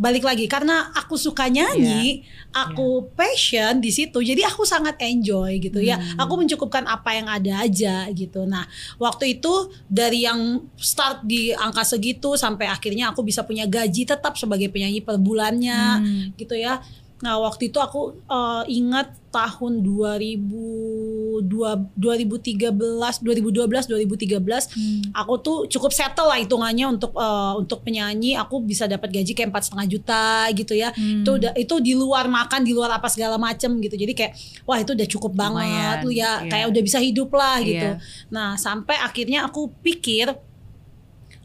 [0.00, 2.64] balik lagi karena aku suka nyanyi, yeah.
[2.64, 3.08] aku yeah.
[3.12, 4.16] passion di situ.
[4.24, 6.00] Jadi aku sangat enjoy gitu ya.
[6.00, 6.16] hmm.
[6.16, 6.24] ya.
[6.24, 8.48] Aku mencukupkan apa yang ada aja gitu.
[8.48, 8.64] Nah,
[8.96, 14.40] waktu itu dari yang start di angka segitu sampai akhirnya aku bisa punya gaji tetap
[14.40, 16.40] sebagai penyanyi per bulannya hmm.
[16.40, 16.80] gitu ya.
[17.20, 22.66] Nah waktu itu aku uh, ingat tahun 2002, 2013,
[23.22, 25.14] 2012, 2013 hmm.
[25.14, 29.54] aku tuh cukup settle lah hitungannya untuk uh, untuk penyanyi aku bisa dapat gaji kayak
[29.54, 31.22] empat setengah juta gitu ya hmm.
[31.22, 34.32] itu udah itu di luar makan di luar apa segala macem gitu jadi kayak
[34.66, 36.50] wah itu udah cukup banget tuh ya yeah.
[36.50, 38.02] kayak udah bisa hidup lah gitu yeah.
[38.34, 40.34] nah sampai akhirnya aku pikir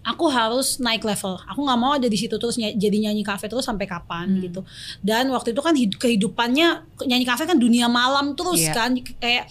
[0.06, 1.41] aku harus naik level.
[1.50, 4.41] Aku nggak mau ada di situ terus ny jadi nyanyi kafe terus sampai kapan hmm.
[4.46, 4.62] gitu.
[5.02, 8.78] Dan waktu itu kan kehidupannya nyanyi kafe kan dunia malam terus yeah.
[8.78, 9.50] kan kayak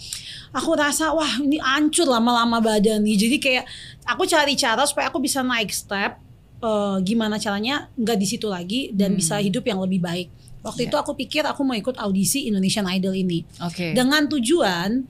[0.55, 3.19] aku rasa wah ini hancur lama-lama badan nih.
[3.19, 3.65] Jadi kayak
[4.07, 6.23] aku cari cara supaya aku bisa naik step
[6.63, 9.19] uh, gimana caranya nggak di situ lagi dan hmm.
[9.19, 10.31] bisa hidup yang lebih baik.
[10.63, 10.89] Waktu yeah.
[10.89, 13.43] itu aku pikir aku mau ikut audisi Indonesian Idol ini.
[13.59, 13.91] Okay.
[13.91, 15.03] Dengan tujuan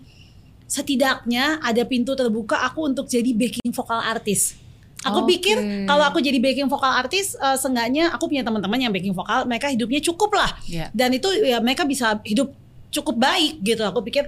[0.66, 4.64] setidaknya ada pintu terbuka aku untuk jadi backing vokal artis.
[5.06, 5.38] Aku okay.
[5.38, 9.46] pikir kalau aku jadi backing vokal artis, uh, seenggaknya aku punya teman-teman yang backing vokal,
[9.46, 10.52] mereka hidupnya cukup lah.
[10.65, 10.89] Yeah.
[10.91, 12.52] Dan itu ya mereka bisa hidup
[12.89, 13.86] cukup baik gitu.
[13.86, 14.26] Aku pikir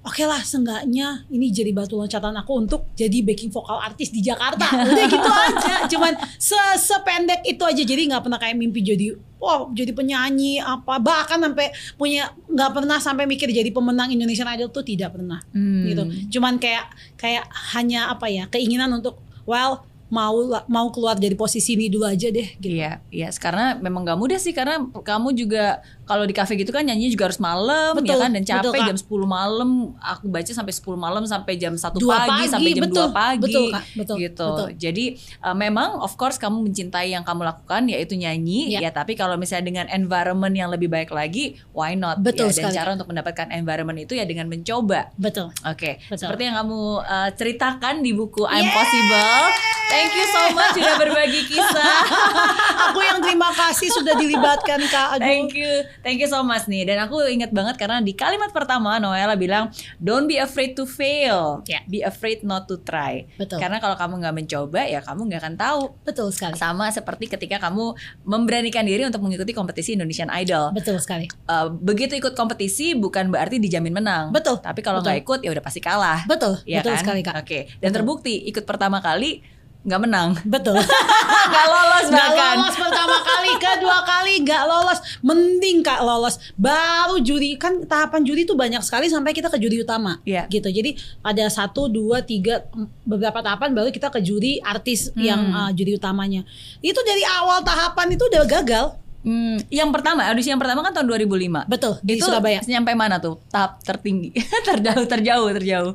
[0.00, 4.24] oke okay lah seenggaknya ini jadi batu loncatan aku untuk jadi backing vokal artis di
[4.24, 9.12] Jakarta udah gitu aja cuman se sependek itu aja jadi nggak pernah kayak mimpi jadi
[9.36, 11.68] wow jadi penyanyi apa bahkan sampai
[12.00, 15.84] punya nggak pernah sampai mikir jadi pemenang Indonesian Idol tuh tidak pernah hmm.
[15.84, 16.02] gitu
[16.38, 16.88] cuman kayak
[17.20, 17.44] kayak
[17.76, 20.34] hanya apa ya keinginan untuk well mau
[20.66, 22.82] mau keluar dari posisi ini dulu aja deh gitu.
[22.82, 26.82] Iya, iya karena memang gak mudah sih karena kamu juga kalau di kafe gitu kan
[26.82, 29.70] nyanyi juga harus malam ya kan dan capek betul, jam 10 malam
[30.02, 33.42] aku baca sampai 10 malam sampai jam 1 pagi, pagi sampai jam betul, 2 pagi
[33.46, 34.48] betul, Kak, betul, gitu.
[34.50, 34.68] Betul.
[34.74, 35.04] Jadi
[35.46, 39.38] uh, memang of course kamu mencintai yang kamu lakukan yaitu nyanyi ya, ya tapi kalau
[39.38, 42.74] misalnya dengan environment yang lebih baik lagi why not betul ya dan sekali.
[42.74, 45.14] cara untuk mendapatkan environment itu ya dengan mencoba.
[45.14, 45.54] Betul.
[45.62, 46.02] Oke.
[46.02, 46.18] Okay.
[46.18, 48.74] Seperti yang kamu uh, ceritakan di buku I'm yeah.
[48.74, 49.70] Possible.
[49.90, 51.94] Thank you so much sudah berbagi kisah.
[52.90, 55.18] aku yang terima kasih sudah dilibatkan Kak.
[55.18, 55.26] Aduh.
[55.26, 55.82] Thank you.
[56.00, 56.88] Thank you so much nih.
[56.88, 59.68] Dan aku ingat banget karena di kalimat pertama Noella bilang,
[60.00, 61.60] "Don't be afraid to fail.
[61.68, 61.84] Yeah.
[61.86, 63.60] Be afraid not to try." Betul.
[63.60, 65.82] Karena kalau kamu nggak mencoba ya kamu nggak akan tahu.
[66.02, 66.56] Betul sekali.
[66.56, 67.92] Sama seperti ketika kamu
[68.24, 70.72] memberanikan diri untuk mengikuti kompetisi Indonesian Idol.
[70.72, 71.28] Betul sekali.
[71.44, 74.32] Uh, begitu ikut kompetisi bukan berarti dijamin menang.
[74.32, 74.58] Betul.
[74.64, 76.24] Tapi kalau nggak ikut ya udah pasti kalah.
[76.24, 76.60] Betul.
[76.64, 77.02] Ya Betul kan?
[77.04, 77.36] sekali kak.
[77.36, 77.46] Oke.
[77.46, 77.62] Okay.
[77.78, 77.96] Dan Betul.
[78.00, 80.36] terbukti ikut pertama kali nggak menang.
[80.44, 80.76] Betul.
[81.50, 82.36] nggak lolos bahkan.
[82.36, 84.98] Nggak lolos pertama kali, kedua kali nggak lolos.
[85.24, 86.36] Mending kak lolos.
[86.60, 90.20] Baru juri kan tahapan juri itu banyak sekali sampai kita ke juri utama.
[90.28, 90.44] Yeah.
[90.52, 90.68] Gitu.
[90.68, 92.68] Jadi ada satu, dua, tiga
[93.08, 95.20] beberapa tahapan baru kita ke juri artis hmm.
[95.20, 96.44] yang uh, juri utamanya.
[96.84, 98.86] Itu dari awal tahapan itu udah gagal.
[99.20, 101.68] Hmm, yang pertama audisi yang pertama kan tahun 2005.
[101.68, 102.64] Betul di itu Surabaya.
[102.64, 104.32] Sampai mana tuh tahap tertinggi,
[104.68, 105.92] terjauh, terjauh, terjauh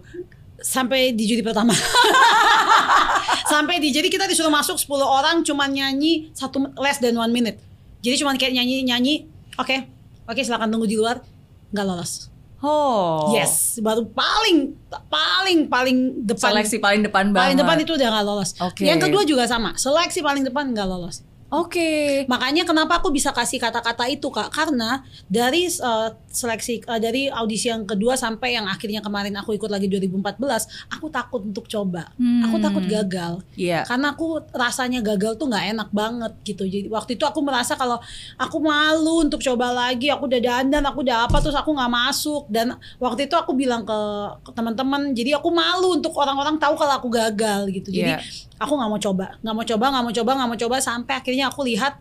[0.60, 1.76] sampai di juri pertama.
[3.52, 7.60] sampai di jadi kita disuruh masuk 10 orang cuman nyanyi satu less than one minute.
[8.06, 9.14] Jadi cuman kayak nyanyi nyanyi,
[9.58, 9.80] oke, okay,
[10.30, 11.26] oke okay, silakan tunggu di luar,
[11.74, 12.30] nggak lolos.
[12.66, 13.34] Oh.
[13.36, 14.78] Yes, baru paling
[15.10, 16.54] paling paling depan.
[16.54, 17.42] Seleksi paling depan banget.
[17.42, 18.50] Paling depan itu udah nggak lolos.
[18.58, 18.86] Okay.
[18.90, 21.25] Yang kedua juga sama, seleksi paling depan nggak lolos.
[21.54, 21.78] Oke.
[21.78, 22.06] Okay.
[22.26, 24.50] Makanya kenapa aku bisa kasih kata-kata itu kak?
[24.50, 29.70] Karena dari uh, seleksi uh, dari audisi yang kedua sampai yang akhirnya kemarin aku ikut
[29.70, 30.42] lagi 2014,
[30.90, 32.10] aku takut untuk coba.
[32.18, 32.50] Hmm.
[32.50, 33.46] Aku takut gagal.
[33.54, 33.70] Iya.
[33.70, 33.84] Yeah.
[33.86, 36.66] Karena aku rasanya gagal tuh nggak enak banget gitu.
[36.66, 38.02] Jadi waktu itu aku merasa kalau
[38.42, 40.10] aku malu untuk coba lagi.
[40.10, 42.50] Aku udah dandan, aku udah apa terus aku nggak masuk.
[42.50, 44.00] Dan waktu itu aku bilang ke,
[44.42, 47.94] ke teman-teman, jadi aku malu untuk orang-orang tahu kalau aku gagal gitu.
[47.94, 48.54] Jadi yeah.
[48.56, 51.52] Aku nggak mau coba, nggak mau coba, nggak mau coba, nggak mau coba sampai akhirnya
[51.52, 52.00] aku lihat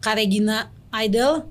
[0.00, 1.46] Karegina Idol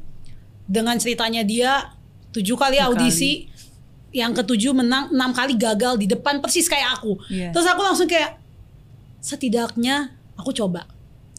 [0.70, 1.98] dengan ceritanya dia
[2.30, 4.14] tujuh kali audisi kali.
[4.14, 7.50] yang ketujuh menang enam kali gagal di depan persis kayak aku yeah.
[7.50, 8.38] terus aku langsung kayak
[9.18, 10.86] setidaknya aku coba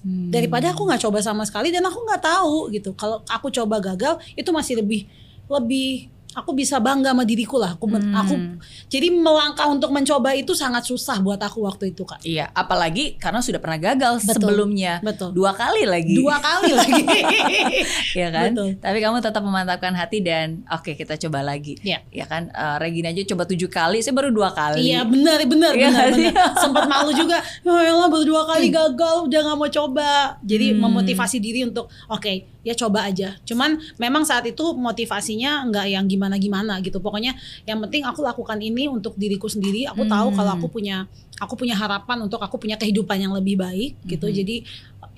[0.03, 0.35] hmm.
[0.35, 4.19] daripada aku nggak coba sama sekali dan aku nggak tahu gitu kalau aku coba gagal
[4.35, 5.07] itu masih lebih
[5.47, 7.75] lebih aku bisa bangga sama diriku lah.
[7.75, 8.15] Aku hmm.
[8.15, 8.35] aku
[8.87, 12.23] jadi melangkah untuk mencoba itu sangat susah buat aku waktu itu kak.
[12.23, 15.03] Iya, apalagi karena sudah pernah gagal betul, sebelumnya.
[15.03, 15.35] Betul.
[15.35, 16.15] Dua kali lagi.
[16.15, 17.03] Dua kali lagi.
[18.19, 18.51] Iya kan.
[18.55, 18.69] Betul.
[18.79, 21.79] Tapi kamu tetap memantapkan hati dan oke okay, kita coba lagi.
[21.83, 22.03] Iya.
[22.11, 22.51] Ya kan.
[22.55, 24.91] Uh, Regina aja coba tujuh kali, saya baru dua kali.
[24.91, 26.53] Iya benar benar ya, benar benar.
[26.59, 27.43] Sempat malu juga.
[27.63, 30.39] Ya Allah baru dua kali gagal, udah nggak mau coba.
[30.47, 30.79] Jadi hmm.
[30.79, 33.37] memotivasi diri untuk oke okay, ya coba aja.
[33.49, 37.01] Cuman memang saat itu motivasinya nggak yang gimana-gimana gitu.
[37.01, 39.89] Pokoknya yang penting aku lakukan ini untuk diriku sendiri.
[39.89, 40.13] Aku hmm.
[40.13, 41.09] tahu kalau aku punya
[41.41, 44.29] aku punya harapan untuk aku punya kehidupan yang lebih baik gitu.
[44.29, 44.37] Hmm.
[44.37, 44.57] Jadi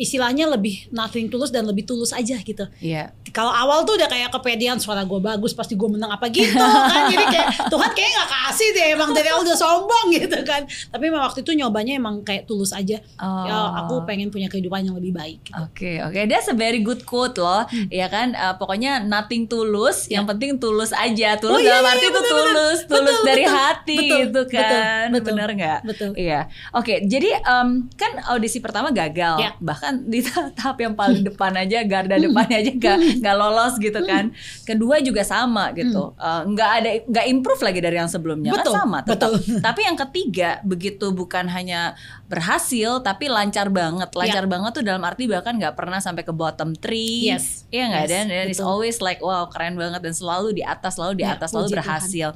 [0.02, 2.66] istilahnya lebih nothing tulus dan lebih tulus aja gitu.
[2.82, 3.14] Iya.
[3.14, 3.30] Yeah.
[3.30, 6.58] Kalau awal tuh udah kayak kepedean suara gue bagus pasti gue menang apa gitu
[6.90, 7.08] kan.
[7.08, 10.66] Jadi kayak Tuhan kayak nggak kasih deh emang dari awal udah sombong gitu kan.
[10.66, 12.98] Tapi emang waktu itu nyobanya emang kayak tulus aja.
[13.22, 13.46] Oh.
[13.46, 15.40] Ya aku pengen punya kehidupan yang lebih baik.
[15.54, 15.62] Oke gitu.
[15.62, 16.24] oke okay, okay.
[16.26, 17.64] that's a very good quote loh.
[17.68, 17.86] Hmm.
[17.88, 20.20] Ya kan uh, pokoknya nothing tulus, yeah.
[20.20, 21.36] yang penting tulus aja.
[21.38, 24.18] Tulus oh, iya, dalam iya, arti itu tulus, betul, tulus betul, dari betul, hati betul,
[24.18, 24.62] gitu kan.
[24.64, 25.80] Betul, betul, Bener nggak?
[25.84, 26.10] Betul.
[26.16, 26.40] Iya.
[26.72, 29.36] Oke okay, jadi um, kan audisi pertama gagal.
[29.40, 29.52] Yeah.
[29.60, 30.20] Bahkan di
[30.58, 34.32] tahap yang paling depan aja garda depannya aja gak nggak lolos gitu kan.
[34.64, 36.16] Kedua juga sama gitu.
[36.16, 38.52] Uh, nggak ada nggak improve lagi dari yang sebelumnya.
[38.56, 39.30] Betul, kan sama tetap.
[39.34, 39.60] betul.
[39.66, 41.94] tapi yang ketiga begitu bukan hanya
[42.26, 44.10] berhasil tapi lancar banget.
[44.14, 44.52] Lancar yeah.
[44.52, 47.28] banget tuh dalam arti bahkan nggak pernah sampai ke bottom three.
[47.28, 47.64] Yes.
[47.68, 50.96] Iya nggak yes, dan dan it's always like wow keren banget dan selalu di atas
[50.96, 52.28] selalu di ya, atas selalu berhasil.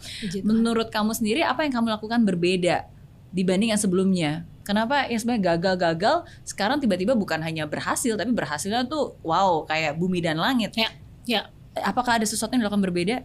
[0.42, 2.95] menurut kamu sendiri apa yang kamu lakukan berbeda
[3.36, 9.14] dibanding yang sebelumnya Kenapa yang sebenarnya gagal-gagal sekarang tiba-tiba bukan hanya berhasil tapi berhasilnya tuh
[9.22, 10.74] wow kayak bumi dan langit.
[10.74, 10.90] Ya,
[11.22, 11.40] ya.
[11.86, 13.22] Apakah ada sesuatu yang dilakukan berbeda?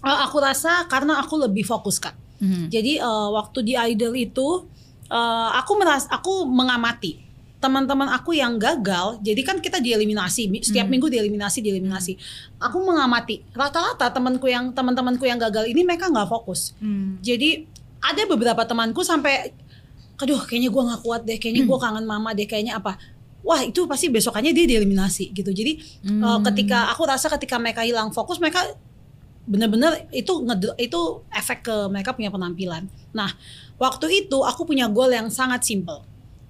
[0.00, 2.16] Uh, aku rasa karena aku lebih fokus kak.
[2.40, 2.64] Mm-hmm.
[2.72, 4.64] Jadi uh, waktu di idol itu
[5.12, 10.94] uh, aku meras aku mengamati teman-teman aku yang gagal, jadi kan kita dieliminasi setiap hmm.
[10.94, 12.14] minggu dieliminasi dieliminasi.
[12.62, 16.78] Aku mengamati rata-rata temanku yang teman-temanku yang gagal ini mereka nggak fokus.
[16.78, 17.18] Hmm.
[17.18, 17.66] Jadi
[17.98, 19.54] ada beberapa temanku sampai,
[20.18, 21.84] aduh kayaknya gue nggak kuat deh, kayaknya gue hmm.
[21.84, 22.98] kangen mama deh, kayaknya apa?
[23.42, 25.50] Wah itu pasti besokannya dia dieliminasi gitu.
[25.54, 26.20] Jadi hmm.
[26.20, 28.66] uh, ketika aku rasa ketika mereka hilang fokus, mereka
[29.48, 30.44] bener-bener itu
[30.76, 31.00] itu
[31.32, 32.84] efek ke mereka punya penampilan.
[33.16, 33.32] Nah
[33.80, 36.04] waktu itu aku punya goal yang sangat simple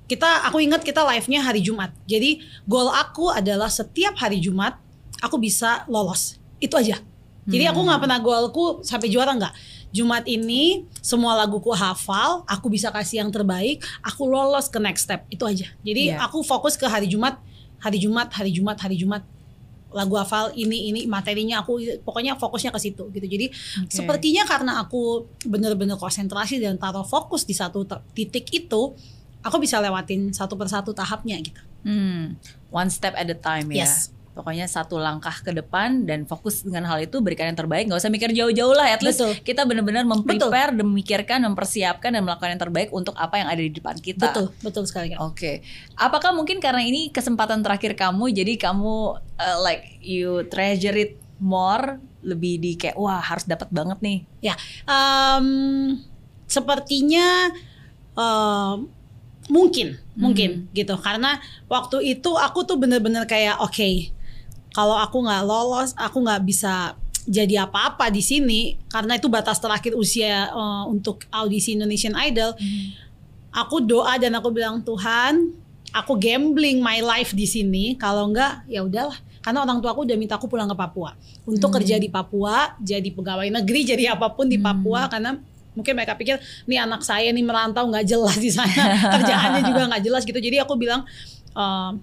[0.08, 1.92] kita aku ingat kita live-nya hari Jumat.
[2.08, 4.80] Jadi goal aku adalah setiap hari Jumat
[5.20, 6.40] aku bisa lolos.
[6.58, 6.96] Itu aja.
[7.48, 9.54] Jadi aku nggak pernah goalku sampai juara nggak.
[9.88, 15.24] Jumat ini semua laguku hafal, aku bisa kasih yang terbaik, aku lolos ke next step.
[15.32, 15.68] Itu aja.
[15.80, 16.24] Jadi yeah.
[16.24, 17.40] aku fokus ke hari Jumat,
[17.80, 19.24] hari Jumat, hari Jumat, hari Jumat
[19.88, 23.88] lagu hafal ini ini materinya aku pokoknya fokusnya ke situ gitu jadi okay.
[23.88, 28.92] sepertinya karena aku bener-bener konsentrasi dan taruh fokus di satu titik itu
[29.42, 31.60] aku bisa lewatin satu persatu tahapnya gitu.
[31.86, 32.36] Hmm,
[32.68, 33.86] one step at a time ya.
[33.86, 34.12] Yes.
[34.38, 37.90] Pokoknya satu langkah ke depan dan fokus dengan hal itu berikan yang terbaik.
[37.90, 38.94] Gak usah mikir jauh-jauh lah.
[38.94, 39.34] At least Betul.
[39.42, 43.74] kita benar-benar memprepare, dan memikirkan, mempersiapkan dan melakukan yang terbaik untuk apa yang ada di
[43.74, 44.30] depan kita.
[44.30, 45.18] Betul, betul sekali.
[45.18, 45.34] Oke.
[45.34, 45.54] Okay.
[45.98, 51.98] Apakah mungkin karena ini kesempatan terakhir kamu, jadi kamu uh, like you treasure it more,
[52.22, 54.18] lebih di kayak wah harus dapat banget nih.
[54.38, 54.54] Ya,
[54.86, 55.98] um,
[56.46, 57.50] sepertinya
[58.14, 58.86] um,
[59.48, 60.20] mungkin hmm.
[60.20, 64.12] mungkin gitu karena waktu itu aku tuh bener-bener kayak oke okay,
[64.72, 66.96] kalau aku nggak lolos aku nggak bisa
[67.28, 72.86] jadi apa-apa di sini karena itu batas terakhir usia uh, untuk audisi Indonesian Idol hmm.
[73.52, 75.52] aku doa dan aku bilang Tuhan
[75.92, 80.16] aku gambling my life di sini kalau enggak ya udahlah karena orang tua aku udah
[80.16, 81.76] minta aku pulang ke Papua untuk hmm.
[81.80, 85.10] kerja di Papua jadi pegawai negeri jadi apa pun di Papua hmm.
[85.12, 85.30] karena
[85.76, 90.02] mungkin mereka pikir nih anak saya nih merantau nggak jelas di sana kerjaannya juga nggak
[90.02, 91.06] jelas gitu jadi aku bilang
[91.54, 91.94] uh,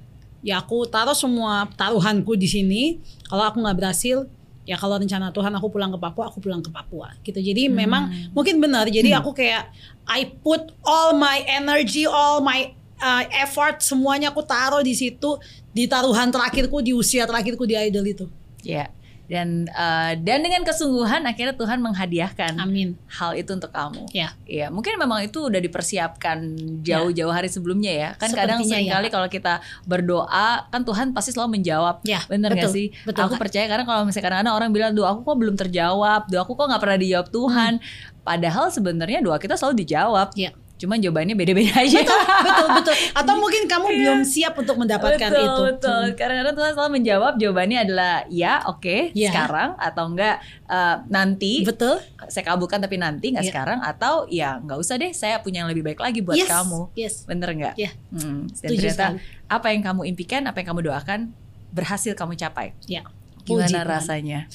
[0.46, 3.02] ya aku taruh semua taruhanku di sini.
[3.26, 4.30] Kalau aku nggak berhasil
[4.66, 7.42] ya kalau rencana Tuhan aku pulang ke Papua aku pulang ke Papua gitu.
[7.42, 7.74] Jadi hmm.
[7.74, 8.04] memang
[8.38, 8.86] mungkin benar.
[8.86, 9.20] Jadi hmm.
[9.26, 9.74] aku kayak
[10.06, 12.70] I put all my energy all my
[13.02, 15.42] uh, effort semuanya aku taruh di situ
[15.74, 18.26] di taruhan terakhirku di usia terakhirku di idol itu.
[18.62, 18.86] Ya.
[18.86, 18.90] yeah
[19.26, 22.94] dan uh, dan dengan kesungguhan akhirnya Tuhan menghadiahkan Amin.
[23.10, 24.06] hal itu untuk kamu.
[24.14, 24.38] Ya.
[24.46, 26.38] Ya, mungkin memang itu udah dipersiapkan
[26.86, 28.10] jauh-jauh hari sebelumnya ya.
[28.22, 29.14] Kan Sepertinya kadang sering kali ya.
[29.14, 29.54] kalau kita
[29.90, 32.06] berdoa kan Tuhan pasti selalu menjawab.
[32.06, 32.88] Ya, Bener betul, gak sih?
[33.02, 36.42] Betul, aku percaya karena kalau misalnya kadang-kadang orang bilang doa aku kok belum terjawab, doa
[36.46, 37.74] aku kok nggak pernah dijawab Tuhan.
[37.82, 38.24] Hmm.
[38.26, 40.34] Padahal sebenarnya doa kita selalu dijawab.
[40.38, 42.04] Ya Cuman jawabannya beda-beda aja.
[42.04, 42.96] Betul, betul, betul.
[43.16, 43.98] Atau mungkin kamu yeah.
[44.00, 45.62] belum siap untuk mendapatkan betul, itu.
[45.72, 46.16] Betul, hmm.
[46.20, 49.32] Karena Tuhan selalu menjawab jawabannya adalah ya, oke, okay, yeah.
[49.32, 50.36] sekarang atau enggak
[50.68, 51.64] uh, nanti.
[51.64, 52.04] Betul.
[52.28, 53.56] Saya kabulkan tapi nanti enggak yeah.
[53.56, 56.52] sekarang atau ya enggak usah deh, saya punya yang lebih baik lagi buat yes.
[56.52, 56.82] kamu.
[57.00, 57.16] Yes.
[57.24, 57.74] Bener enggak?
[57.80, 57.92] Iya.
[57.92, 57.94] Yeah.
[58.12, 58.52] Hmm.
[58.52, 59.48] Dan Setuju ternyata sekali.
[59.48, 61.20] apa yang kamu impikan, apa yang kamu doakan
[61.72, 62.76] berhasil kamu capai.
[62.84, 63.00] Ya.
[63.00, 63.06] Yeah.
[63.46, 64.50] Gimana rasanya?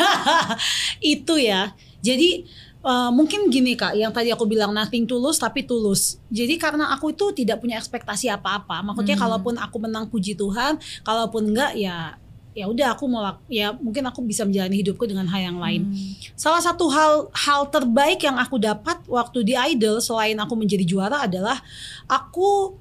[1.14, 1.76] itu ya.
[2.00, 2.48] Jadi
[2.80, 6.16] Uh, mungkin gini kak, yang tadi aku bilang nothing tulus tapi tulus.
[6.32, 8.80] Jadi karena aku itu tidak punya ekspektasi apa-apa.
[8.80, 9.24] Maksudnya hmm.
[9.28, 12.16] kalaupun aku menang puji Tuhan, kalaupun enggak ya
[12.50, 15.92] ya udah aku mau ya mungkin aku bisa menjalani hidupku dengan hal yang lain.
[15.92, 16.12] Hmm.
[16.34, 21.28] Salah satu hal hal terbaik yang aku dapat waktu di Idol selain aku menjadi juara
[21.28, 21.60] adalah
[22.08, 22.74] aku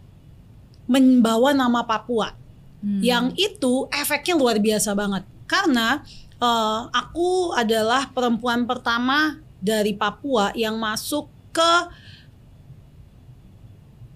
[0.89, 2.33] membawa nama Papua.
[2.81, 3.03] Hmm.
[3.03, 5.27] Yang itu efeknya luar biasa banget.
[5.45, 6.01] Karena
[6.41, 11.71] uh, aku adalah perempuan pertama dari Papua yang masuk ke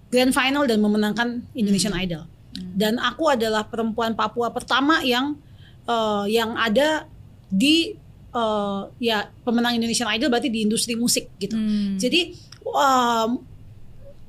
[0.08, 2.02] grand final dan memenangkan Indonesian hmm.
[2.06, 2.22] Idol.
[2.24, 2.72] Hmm.
[2.74, 5.36] Dan aku adalah perempuan Papua pertama yang
[5.90, 7.10] uh, yang ada
[7.50, 7.98] di
[8.34, 11.58] uh, ya pemenang Indonesian Idol berarti di industri musik gitu.
[11.58, 11.98] Hmm.
[11.98, 13.42] Jadi um,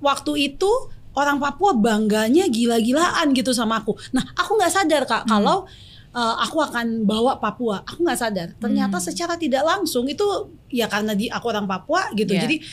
[0.01, 0.71] waktu itu
[1.15, 3.95] orang Papua bangganya gila-gilaan gitu sama aku.
[4.12, 5.32] Nah, aku nggak sadar kak hmm.
[5.32, 5.69] kalau
[6.15, 7.84] uh, aku akan bawa Papua.
[7.84, 8.49] Aku nggak sadar.
[8.56, 9.06] Ternyata hmm.
[9.12, 10.23] secara tidak langsung itu
[10.71, 12.32] ya karena di aku orang Papua gitu.
[12.32, 12.47] Yeah.
[12.47, 12.63] Jadi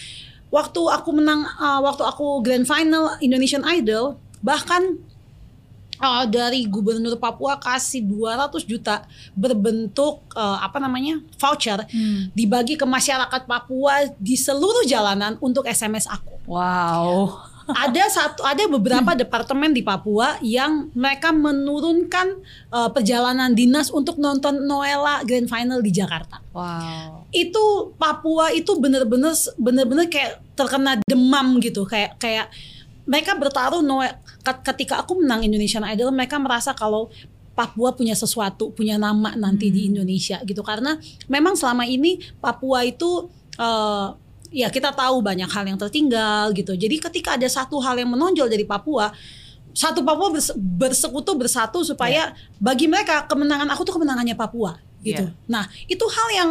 [0.55, 5.03] waktu aku menang, uh, waktu aku grand final Indonesian Idol, bahkan
[5.99, 9.03] uh, dari gubernur Papua kasih 200 juta
[9.35, 12.31] berbentuk uh, apa namanya voucher hmm.
[12.33, 16.39] dibagi ke masyarakat Papua di seluruh jalanan untuk SMS aku.
[16.47, 22.43] Wow ada satu ada beberapa departemen di Papua yang mereka menurunkan
[22.75, 26.43] uh, perjalanan dinas untuk nonton Noella Grand Final di Jakarta.
[26.51, 27.29] Wow.
[27.31, 32.51] Itu Papua itu bener-bener bener-bener kayak terkena demam gitu kayak kayak
[33.07, 37.11] mereka bertaruh Noel ketika aku menang Indonesian Idol mereka merasa kalau
[37.53, 39.75] Papua punya sesuatu, punya nama nanti hmm.
[39.77, 40.97] di Indonesia gitu karena
[41.29, 43.29] memang selama ini Papua itu
[43.61, 44.17] uh,
[44.53, 46.77] ya kita tahu banyak hal yang tertinggal gitu.
[46.77, 49.11] Jadi ketika ada satu hal yang menonjol dari Papua,
[49.73, 52.61] satu Papua bersekutu bersatu supaya yeah.
[52.61, 55.25] bagi mereka kemenangan aku tuh kemenangannya Papua gitu.
[55.27, 55.49] Yeah.
[55.49, 56.51] Nah, itu hal yang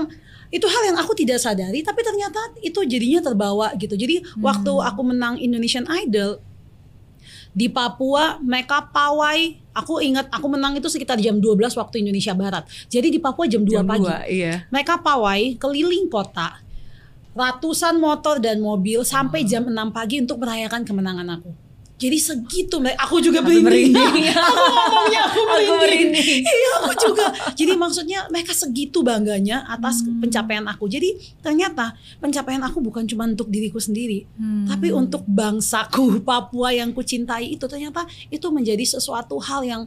[0.52, 3.96] itu hal yang aku tidak sadari tapi ternyata itu jadinya terbawa gitu.
[3.96, 4.44] Jadi hmm.
[4.44, 6.42] waktu aku menang Indonesian Idol
[7.52, 12.64] di Papua mereka pawai aku ingat aku menang itu sekitar jam 12 waktu Indonesia Barat
[12.88, 14.64] jadi di Papua jam 2 jam pagi 2, iya.
[14.72, 16.64] mereka pawai keliling kota
[17.32, 21.52] ratusan motor dan mobil sampai jam 6 pagi untuk merayakan kemenangan aku
[22.02, 23.94] jadi segitu aku juga merinding.
[24.34, 25.70] aku ngomongnya aku merinding.
[25.70, 26.42] aku merinding.
[26.42, 27.26] iya, aku juga.
[27.54, 30.18] Jadi maksudnya mereka segitu bangganya atas hmm.
[30.18, 30.90] pencapaian aku.
[30.90, 31.14] Jadi
[31.46, 34.66] ternyata pencapaian aku bukan cuma untuk diriku sendiri, hmm.
[34.74, 39.82] tapi untuk bangsaku Papua yang kucintai itu ternyata itu menjadi sesuatu hal yang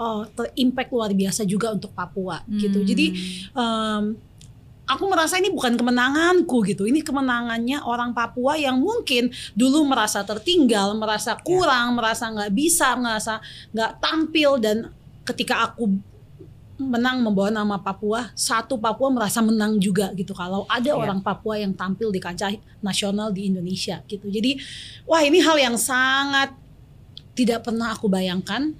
[0.00, 2.60] uh, terimpact luar biasa juga untuk Papua hmm.
[2.64, 2.80] gitu.
[2.80, 3.06] Jadi
[3.52, 4.16] um,
[4.88, 6.88] aku merasa ini bukan kemenanganku gitu.
[6.88, 11.44] Ini kemenangannya orang Papua yang mungkin dulu merasa tertinggal, merasa ya.
[11.44, 11.96] kurang, ya.
[12.00, 13.34] merasa nggak bisa, merasa
[13.70, 14.76] nggak tampil dan
[15.28, 15.92] ketika aku
[16.78, 20.32] menang membawa nama Papua, satu Papua merasa menang juga gitu.
[20.32, 20.96] Kalau ada ya.
[20.96, 24.30] orang Papua yang tampil di kancah nasional di Indonesia gitu.
[24.30, 24.56] Jadi
[25.04, 26.54] wah ini hal yang sangat
[27.36, 28.74] tidak pernah aku bayangkan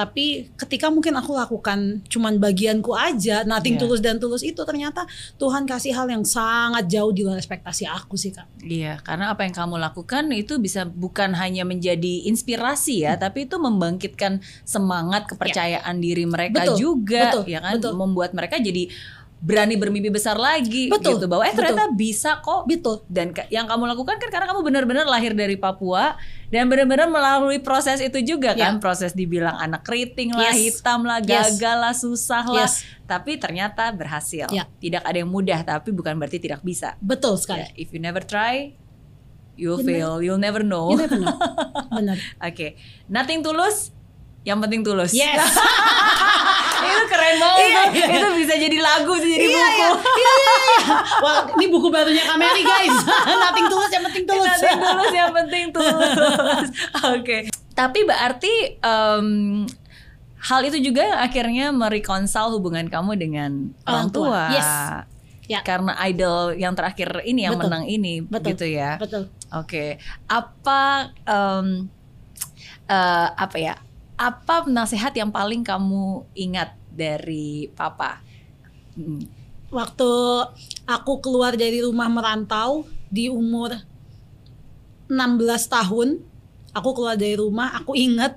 [0.00, 3.82] tapi ketika mungkin aku lakukan cuman bagianku aja nothing yeah.
[3.84, 5.04] tulus dan tulus itu ternyata
[5.36, 9.44] Tuhan kasih hal yang sangat jauh di luar ekspektasi aku sih kak iya karena apa
[9.44, 13.20] yang kamu lakukan itu bisa bukan hanya menjadi inspirasi ya hmm.
[13.20, 16.04] tapi itu membangkitkan semangat kepercayaan yeah.
[16.08, 17.92] diri mereka betul, juga betul, ya kan betul.
[18.00, 18.88] membuat mereka jadi
[19.40, 21.96] berani bermimpi besar lagi betul, gitu bahwa eh ternyata betul.
[21.96, 26.20] bisa kok betul dan yang kamu lakukan kan karena kamu benar-benar lahir dari Papua
[26.52, 28.82] dan benar-benar melalui proses itu juga kan yeah.
[28.84, 30.76] proses dibilang anak keriting lah yes.
[30.76, 31.80] hitam lah gagal yes.
[31.80, 32.84] lah susah lah yes.
[33.08, 34.68] tapi ternyata berhasil yeah.
[34.76, 38.20] tidak ada yang mudah tapi bukan berarti tidak bisa betul sekali yeah, if you never
[38.20, 38.76] try
[39.56, 41.32] you'll you fail never, you'll never know you never know
[41.96, 42.76] benar oke okay.
[43.08, 43.96] nothing tulus
[44.44, 45.40] yang penting tulus yes
[46.80, 48.06] itu keren banget iya, iya.
[48.08, 50.96] itu bisa jadi lagu bisa jadi iya, buku iya, iya, iya, iya.
[51.20, 52.96] wah ini buku barunya Kameri guys
[53.44, 56.68] nothing tulus yang penting tulus nothing tulus yang penting tulus oke
[57.20, 57.40] okay.
[57.76, 59.28] tapi berarti um,
[60.40, 64.70] hal itu juga yang akhirnya mereconcile hubungan kamu dengan orang, tua, Yes.
[65.50, 65.66] Ya.
[65.66, 67.74] Karena idol yang terakhir ini yang betul.
[67.74, 68.54] menang ini, betul.
[68.54, 69.02] gitu ya.
[69.02, 69.26] Betul.
[69.50, 69.90] Oke, okay.
[70.30, 71.90] apa um,
[72.86, 73.74] uh, apa ya?
[74.20, 78.20] Apa nasihat yang paling kamu ingat dari papa?
[78.92, 79.24] Hmm.
[79.72, 80.12] Waktu
[80.84, 83.72] aku keluar dari rumah merantau di umur
[85.08, 85.16] 16
[85.72, 86.20] tahun,
[86.76, 88.36] aku keluar dari rumah, aku ingat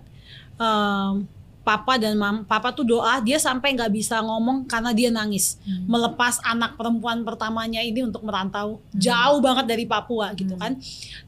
[0.56, 1.28] um,
[1.68, 5.88] papa dan mam, papa tuh doa dia sampai nggak bisa ngomong karena dia nangis hmm.
[5.88, 9.00] melepas anak perempuan pertamanya ini untuk merantau hmm.
[9.00, 10.62] jauh banget dari Papua gitu hmm.
[10.64, 10.72] kan.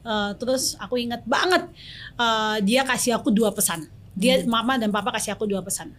[0.00, 1.68] Uh, terus aku ingat banget
[2.16, 4.48] uh, dia kasih aku dua pesan dia hmm.
[4.48, 5.92] mama dan papa kasih aku dua pesan.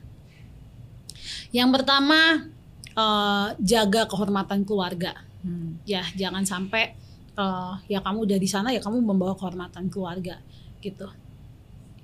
[1.53, 2.49] Yang pertama
[2.97, 5.13] uh, jaga kehormatan keluarga.
[5.45, 5.77] Hmm.
[5.86, 6.97] Ya jangan sampai
[7.38, 10.41] uh, ya kamu udah di sana ya kamu membawa kehormatan keluarga
[10.82, 11.06] gitu.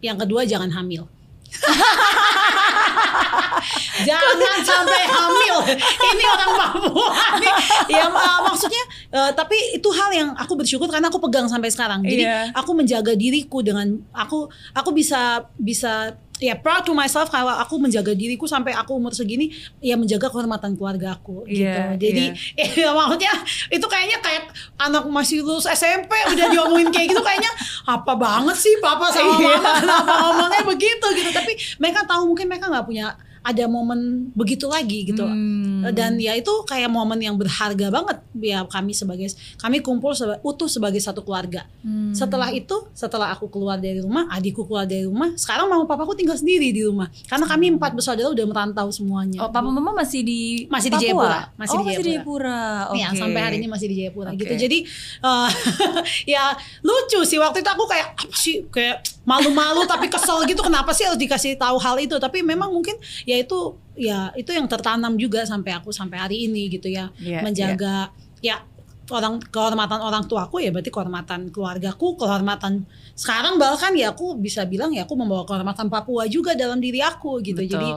[0.06, 1.10] Yang kedua jangan hamil.
[4.08, 5.58] Jangan sampai hamil.
[5.84, 7.08] Ini orang Papua
[7.40, 7.54] nih.
[7.92, 12.02] Ya uh, maksudnya uh, tapi itu hal yang aku bersyukur karena aku pegang sampai sekarang.
[12.04, 12.50] Jadi yeah.
[12.56, 18.12] aku menjaga diriku dengan aku aku bisa bisa ya proud to myself kalau aku menjaga
[18.12, 22.12] diriku sampai aku umur segini ya menjaga kehormatan keluarga aku yeah, gitu.
[22.12, 22.26] Jadi
[22.60, 22.72] yeah.
[22.84, 23.34] ya, maksudnya
[23.72, 27.52] itu kayaknya kayak anak masih lulus SMP udah diomongin kayak gitu kayaknya
[27.88, 29.56] apa banget sih papa sama iya.
[29.56, 31.30] mama kenapa ngomongnya begitu gitu.
[31.32, 35.24] Tapi mereka tahu mungkin mereka nggak punya ada momen begitu lagi gitu.
[35.24, 35.86] Hmm.
[35.92, 38.18] dan ya itu kayak momen yang berharga banget.
[38.40, 39.30] Ya kami sebagai
[39.60, 41.68] kami kumpul seba, utuh sebagai satu keluarga.
[41.84, 42.16] Hmm.
[42.16, 46.40] setelah itu setelah aku keluar dari rumah adikku keluar dari rumah sekarang mama papaku tinggal
[46.40, 47.12] sendiri di rumah.
[47.28, 47.76] Karena kami hmm.
[47.78, 49.44] empat bersaudara udah merantau semuanya.
[49.44, 51.52] Oh papa mama masih di masih di Jayapura?
[51.60, 52.64] Masih oh, di Jayapura, masih di Jayapura.
[52.64, 53.02] Okay.
[53.04, 54.40] ya sampai hari ini masih di Jayapura okay.
[54.40, 54.78] gitu jadi
[55.20, 55.50] uh,
[56.34, 56.44] ya
[56.80, 57.38] lucu sih.
[57.42, 58.56] Waktu itu aku kayak apa sih?
[58.72, 60.62] Kayak malu-malu tapi kesel gitu.
[60.64, 62.16] Kenapa sih harus dikasih tahu hal itu?
[62.20, 62.96] Tapi memang mungkin
[63.34, 63.60] ya itu
[63.98, 68.14] ya itu yang tertanam juga sampai aku sampai hari ini gitu ya yeah, menjaga
[68.46, 68.62] yeah.
[68.62, 68.74] ya
[69.12, 74.96] orang kehormatan orang tuaku ya berarti kehormatan keluargaku kehormatan sekarang bahkan ya aku bisa bilang
[74.96, 77.74] ya aku membawa kehormatan Papua juga dalam diri aku gitu Betul.
[77.74, 77.90] jadi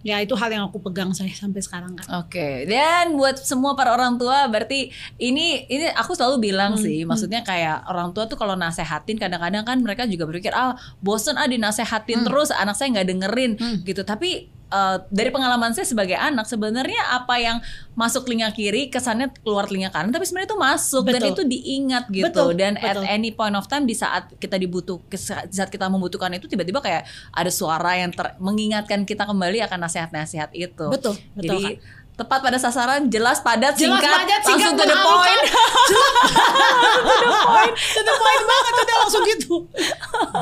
[0.00, 2.24] ya itu hal yang aku pegang saya sampai sekarang kan.
[2.24, 2.36] Oke.
[2.36, 2.54] Okay.
[2.64, 4.88] Dan buat semua para orang tua berarti
[5.20, 7.08] ini ini aku selalu bilang hmm, sih, hmm.
[7.08, 11.44] maksudnya kayak orang tua tuh kalau nasehatin kadang-kadang kan mereka juga berpikir ah bosen ah
[11.44, 12.26] dinasehatin hmm.
[12.28, 13.76] terus anak saya nggak dengerin hmm.
[13.84, 14.02] gitu.
[14.04, 17.58] Tapi uh, dari pengalaman saya sebagai anak sebenarnya apa yang
[17.98, 21.14] masuk telinga kiri kesannya keluar telinga kanan tapi sebenarnya itu masuk betul.
[21.14, 22.88] dan itu diingat gitu betul, dan betul.
[22.88, 25.02] at any point of time di saat kita dibutuh
[25.50, 27.04] saat kita membutuhkan itu tiba-tiba kayak
[27.34, 30.86] ada suara yang ter, mengingatkan kita kembali akan nasihat-nasihat itu.
[30.88, 31.14] Betul.
[31.36, 31.99] betul Jadi?
[32.20, 35.42] Tepat pada sasaran, jelas padat, jelas, singkat, padat, singkat, langsung to the point.
[35.48, 39.54] to the point, to the point banget udah langsung gitu.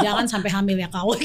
[0.03, 1.15] Jangan sampai hamil ya kau.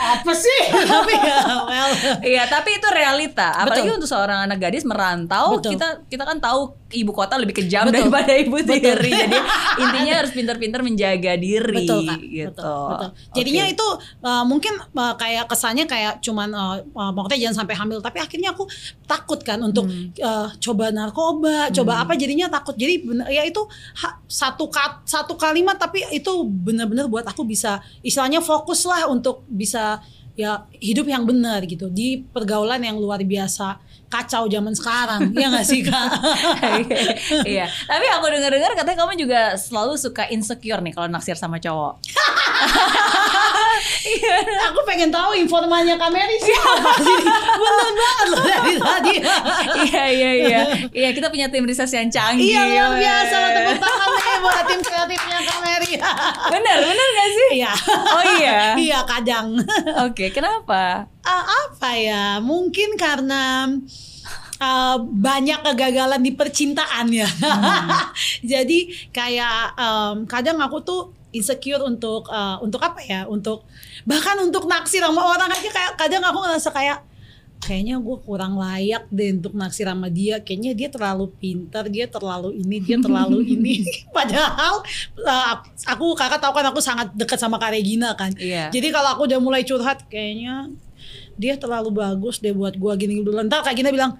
[0.00, 0.60] Apa sih?
[0.72, 1.90] tapi ya, well.
[2.24, 3.52] Iya, tapi itu realita.
[3.52, 3.98] Apalagi Betul.
[4.00, 5.76] untuk seorang anak gadis merantau, Betul.
[5.76, 8.08] kita kita kan tahu ibu kota lebih kejam Betul.
[8.08, 9.12] daripada ibu tiri.
[9.12, 9.38] Jadi
[9.84, 12.20] intinya harus pintar-pintar menjaga diri Betul, Kak.
[12.24, 12.48] gitu.
[12.56, 12.88] Betul.
[12.96, 13.10] Betul.
[13.36, 13.74] Jadinya okay.
[13.76, 13.88] itu
[14.24, 18.56] uh, mungkin uh, kayak kesannya kayak cuman uh, uh, pokoknya jangan sampai hamil, tapi akhirnya
[18.56, 18.64] aku
[19.10, 20.14] takut kan untuk hmm.
[20.22, 21.74] uh, coba narkoba, hmm.
[21.74, 22.78] coba apa jadinya takut.
[22.78, 23.58] Jadi bener, ya itu
[24.06, 29.42] ha, satu kat, satu kalimat tapi itu benar-benar buat aku bisa istilahnya fokus lah untuk
[29.50, 29.98] bisa
[30.38, 33.76] ya hidup yang benar gitu di pergaulan yang luar biasa
[34.10, 36.10] kacau zaman sekarang ya nggak sih kak
[37.52, 41.60] iya tapi aku dengar dengar katanya kamu juga selalu suka insecure nih kalau naksir sama
[41.60, 42.00] cowok
[44.00, 44.36] Iya.
[44.72, 47.20] Aku pengen tahu informanya Kameri siapa sih?
[47.56, 49.14] Bener banget loh dari tadi.
[49.88, 50.60] Iya iya iya.
[50.90, 52.50] Iya kita punya tim riset yang canggih.
[52.50, 55.92] Iya luar biasa loh tepuk tangan nih buat tim kreatifnya Kameri.
[56.50, 57.48] bener bener gak sih?
[57.60, 57.72] Iya.
[57.90, 58.58] Oh iya.
[58.76, 59.56] iya kadang.
[60.08, 61.08] Oke kenapa?
[61.20, 62.24] Uh, apa ya?
[62.40, 63.68] Mungkin karena
[64.60, 67.26] uh, banyak kegagalan di percintaan ya.
[67.26, 67.88] Hmm.
[68.52, 73.26] Jadi kayak um, kadang aku tuh insecure untuk uh, untuk apa ya?
[73.26, 73.66] Untuk
[74.04, 76.98] bahkan untuk naksir sama orang aja kayak kadang aku ngerasa kayak
[77.60, 82.56] kayaknya gue kurang layak deh untuk naksir sama dia kayaknya dia terlalu pintar dia terlalu
[82.56, 83.84] ini dia terlalu ini
[84.16, 84.80] padahal
[85.20, 85.54] uh,
[85.84, 88.72] aku kakak tahu kan aku sangat dekat sama Kak Regina kan yeah.
[88.72, 90.72] jadi kalau aku udah mulai curhat kayaknya
[91.36, 94.16] dia terlalu bagus deh buat gue gini dulu ntar Kak Gina bilang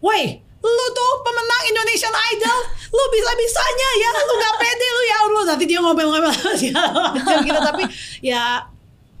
[0.00, 2.58] woi lu tuh pemenang Indonesian Idol.
[2.90, 4.10] Lu bisa bisanya ya.
[4.26, 5.42] Lu gak pede lu ya Allah.
[5.54, 6.32] Nanti dia ngomel-ngomel
[6.62, 7.58] gitu.
[7.62, 7.82] Tapi
[8.22, 8.64] ya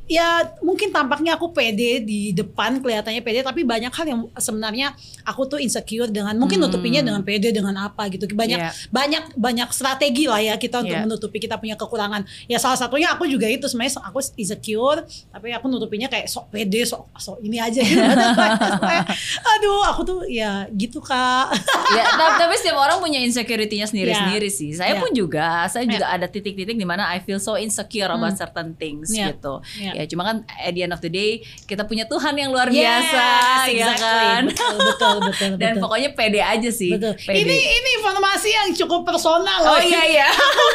[0.08, 4.96] ya mungkin tampaknya aku pede di depan kelihatannya pede tapi banyak hal yang sebenarnya
[5.28, 6.72] aku tuh insecure dengan mungkin hmm.
[6.72, 8.72] nutupinya dengan pede dengan apa gitu banyak yeah.
[8.88, 11.04] banyak banyak strategi lah ya kita untuk yeah.
[11.04, 15.68] menutupi kita punya kekurangan ya salah satunya aku juga itu sebenarnya aku insecure tapi aku
[15.68, 18.00] nutupinya kayak sok pede sok sok ini aja gitu
[19.52, 21.52] aduh aku tuh ya gitu kak
[21.92, 24.56] ya tapi setiap orang punya insecurity-nya sendiri-sendiri yeah.
[24.56, 25.02] sih saya yeah.
[25.04, 26.16] pun juga saya juga yeah.
[26.16, 28.40] ada titik-titik di mana I feel so insecure about hmm.
[28.40, 29.36] certain things yeah.
[29.36, 32.54] gitu yeah ya cuma kan at the end of the day kita punya Tuhan yang
[32.54, 33.26] luar yes, biasa
[33.66, 33.82] ya exactly.
[33.82, 35.82] ya kan betul betul betul dan betul.
[35.82, 37.18] pokoknya pede aja sih betul.
[37.18, 37.42] Pede.
[37.42, 40.66] ini ini informasi yang cukup personal oh iya iya aku,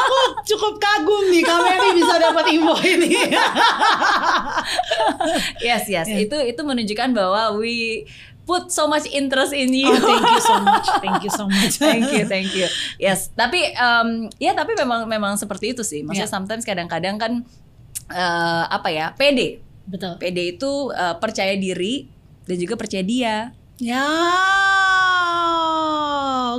[0.00, 0.18] aku
[0.48, 3.12] cukup kagum nih kamera bisa dapat info ini
[5.68, 6.24] yes yes yeah.
[6.24, 8.08] itu itu menunjukkan bahwa we
[8.50, 9.86] put so much interest in you.
[9.86, 10.86] Oh, thank you so much.
[10.98, 11.74] Thank you so much.
[11.78, 12.66] thank you, thank you.
[12.98, 16.02] Yes, tapi um, ya tapi memang memang seperti itu sih.
[16.02, 16.34] Maksudnya yeah.
[16.34, 17.46] sometimes kadang-kadang kan
[18.10, 20.14] uh, apa ya PD betul.
[20.22, 22.06] PD itu uh, percaya diri
[22.46, 23.34] dan juga percaya dia.
[23.82, 24.06] Ya.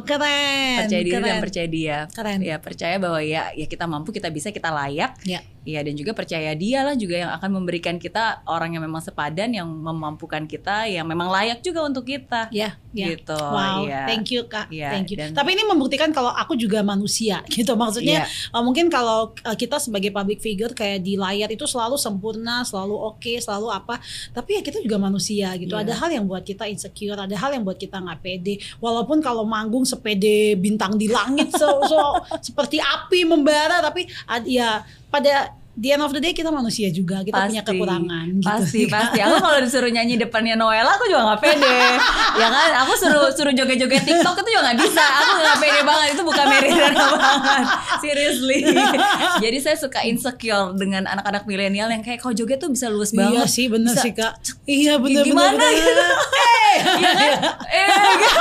[0.02, 1.28] Keren percaya diri keren.
[1.28, 1.97] dan percaya dia.
[2.12, 2.39] Keren.
[2.41, 5.16] Ya percaya bahwa ya ya kita mampu kita bisa kita layak.
[5.24, 8.97] Ya Iya dan juga percaya dia lah juga yang akan memberikan kita orang yang memang
[8.97, 12.49] sepadan yang memampukan kita yang memang layak juga untuk kita.
[12.49, 13.38] Iya, ya, gitu.
[13.38, 14.09] Wow, ya.
[14.09, 14.74] thank you Kak.
[14.74, 15.22] Ya, thank you.
[15.22, 17.78] Dan, Tapi ini membuktikan kalau aku juga manusia gitu.
[17.78, 18.57] Maksudnya ya.
[18.57, 22.97] uh, mungkin kalau uh, kita sebagai public figure kayak di layar itu selalu sempurna, selalu
[22.97, 24.01] oke, okay, selalu apa.
[24.34, 25.78] Tapi ya kita juga manusia gitu.
[25.78, 25.86] Ya.
[25.86, 28.57] Ada hal yang buat kita insecure, ada hal yang buat kita nggak pede.
[28.82, 32.18] Walaupun kalau manggung sepede bintang di langit so, so
[32.49, 34.82] seperti api membara tapi ad, ya
[35.12, 38.43] pada di end of the day kita manusia juga kita pasti, punya kekurangan gitu.
[38.43, 39.18] pasti pasti.
[39.24, 41.80] Aku kalau disuruh nyanyi depannya Noella aku juga nggak pede.
[42.32, 42.72] Ya kan?
[42.84, 45.03] Aku suruh suruh joget-joget TikTok itu juga nggak bisa.
[45.03, 46.07] Aku nggak pede banget.
[46.16, 47.66] Itu bukan Meridana banget.
[48.03, 48.59] Seriously.
[49.43, 53.20] Jadi saya suka insecure dengan anak-anak milenial yang kayak kau joget tuh bisa luas iya
[53.24, 53.36] banget.
[53.39, 54.34] iya sih bener bisa, sih kak.
[54.68, 56.03] Iya bener gimana bener, gitu?
[56.36, 57.34] Eh iya kan?
[57.68, 57.88] Eh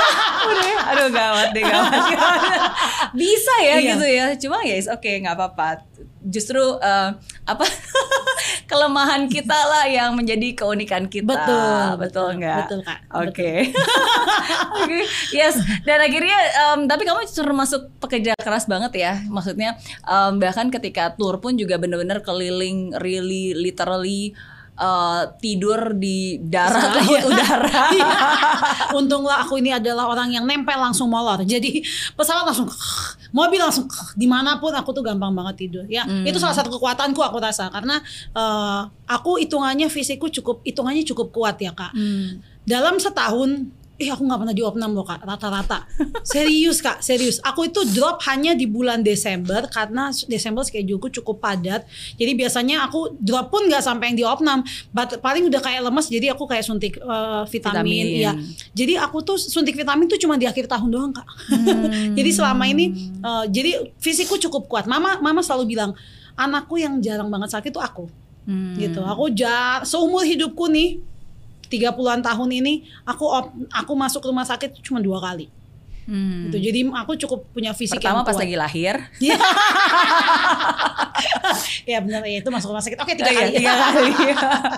[0.51, 2.01] udah aduh gawat deh gawat,
[3.15, 3.95] bisa ya iya.
[3.95, 4.25] gitu ya.
[4.35, 5.87] Cuma ya oke okay nggak apa-apa
[6.21, 7.09] justru uh,
[7.49, 7.65] apa
[8.69, 11.27] kelemahan kita lah yang menjadi keunikan kita.
[11.27, 12.59] Betul, betul nggak?
[12.65, 12.99] Betul kak.
[13.11, 13.29] Oke.
[13.31, 13.57] Okay.
[14.81, 15.03] okay.
[15.35, 15.59] Yes.
[15.83, 16.37] Dan akhirnya,
[16.71, 19.13] um, tapi kamu suruh masuk pekerja keras banget ya.
[19.27, 19.75] Maksudnya
[20.07, 24.37] um, bahkan ketika tour pun juga benar-benar keliling, really, literally
[24.81, 27.21] uh, tidur di darat laut iya.
[27.29, 27.69] udara.
[27.91, 28.07] Iya.
[28.97, 31.43] Untunglah aku ini adalah orang yang nempel langsung molor.
[31.45, 31.83] Jadi
[32.17, 32.67] pesawat langsung
[33.31, 36.27] mobil langsung di mana pun aku tuh gampang banget tidur ya hmm.
[36.27, 38.03] itu salah satu kekuatanku aku rasa karena
[38.35, 42.43] uh, aku hitungannya fisikku cukup hitungannya cukup kuat ya kak hmm.
[42.67, 43.71] dalam setahun
[44.01, 45.85] eh aku nggak pernah di opnam loh kak rata-rata.
[46.25, 47.37] Serius kak serius.
[47.45, 51.85] Aku itu drop hanya di bulan Desember karena Desember scheduleku cukup padat.
[52.17, 56.09] Jadi biasanya aku drop pun nggak sampai yang di opnam but paling udah kayak lemes
[56.09, 58.25] jadi aku kayak suntik uh, vitamin, vitamin.
[58.25, 58.31] ya
[58.73, 61.27] jadi aku tuh suntik vitamin tuh cuma di akhir tahun doang kak.
[61.53, 62.13] Hmm.
[62.17, 64.89] jadi selama ini uh, jadi fisikku cukup kuat.
[64.89, 65.93] Mama mama selalu bilang
[66.33, 68.05] anakku yang jarang banget sakit tuh aku.
[68.41, 68.73] Hmm.
[68.73, 69.05] gitu.
[69.05, 71.10] Aku jar seumur hidupku nih
[71.71, 75.47] 30-an tahun ini aku op, aku masuk rumah sakit cuma dua kali.
[76.11, 76.51] Hmm.
[76.51, 76.57] Gitu.
[76.59, 78.35] Jadi aku cukup punya fisik Pertama yang kuat.
[78.35, 78.95] pas lagi lahir.
[79.21, 79.37] Iya.
[81.85, 82.97] ya benar ya itu masuk rumah sakit.
[82.97, 83.51] Oke tiga oh, kali.
[83.61, 84.13] Tiga kali.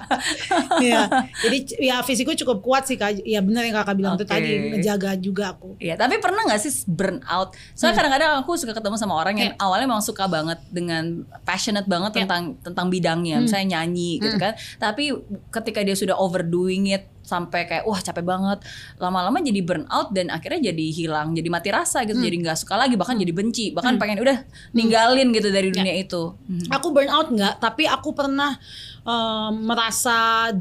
[0.91, 1.01] ya.
[1.39, 3.23] Jadi ya fisikku cukup kuat sih kak.
[3.23, 4.27] Ya benar yang kakak bilang okay.
[4.27, 5.79] itu tadi menjaga juga aku.
[5.79, 5.95] Iya.
[5.95, 7.55] Tapi pernah nggak sih burn out?
[7.73, 7.99] Soalnya hmm.
[8.03, 9.63] kadang-kadang aku suka ketemu sama orang yang yeah.
[9.63, 12.21] awalnya memang suka banget dengan passionate banget yeah.
[12.27, 13.39] tentang tentang bidangnya.
[13.39, 13.47] Hmm.
[13.47, 14.43] Misalnya nyanyi gitu hmm.
[14.43, 14.53] kan.
[14.75, 15.15] Tapi
[15.47, 18.59] ketika dia sudah overdoing it sampai kayak wah capek banget
[18.99, 22.27] lama-lama jadi burn out dan akhirnya jadi hilang jadi mati rasa gitu hmm.
[22.27, 23.23] jadi nggak suka lagi bahkan hmm.
[23.23, 24.01] jadi benci bahkan hmm.
[24.03, 24.37] pengen udah
[24.75, 25.35] ninggalin hmm.
[25.39, 25.73] gitu dari ya.
[25.73, 26.03] dunia ya.
[26.03, 26.69] itu hmm.
[26.69, 28.59] aku burn out nggak tapi aku pernah
[29.07, 30.51] um, merasa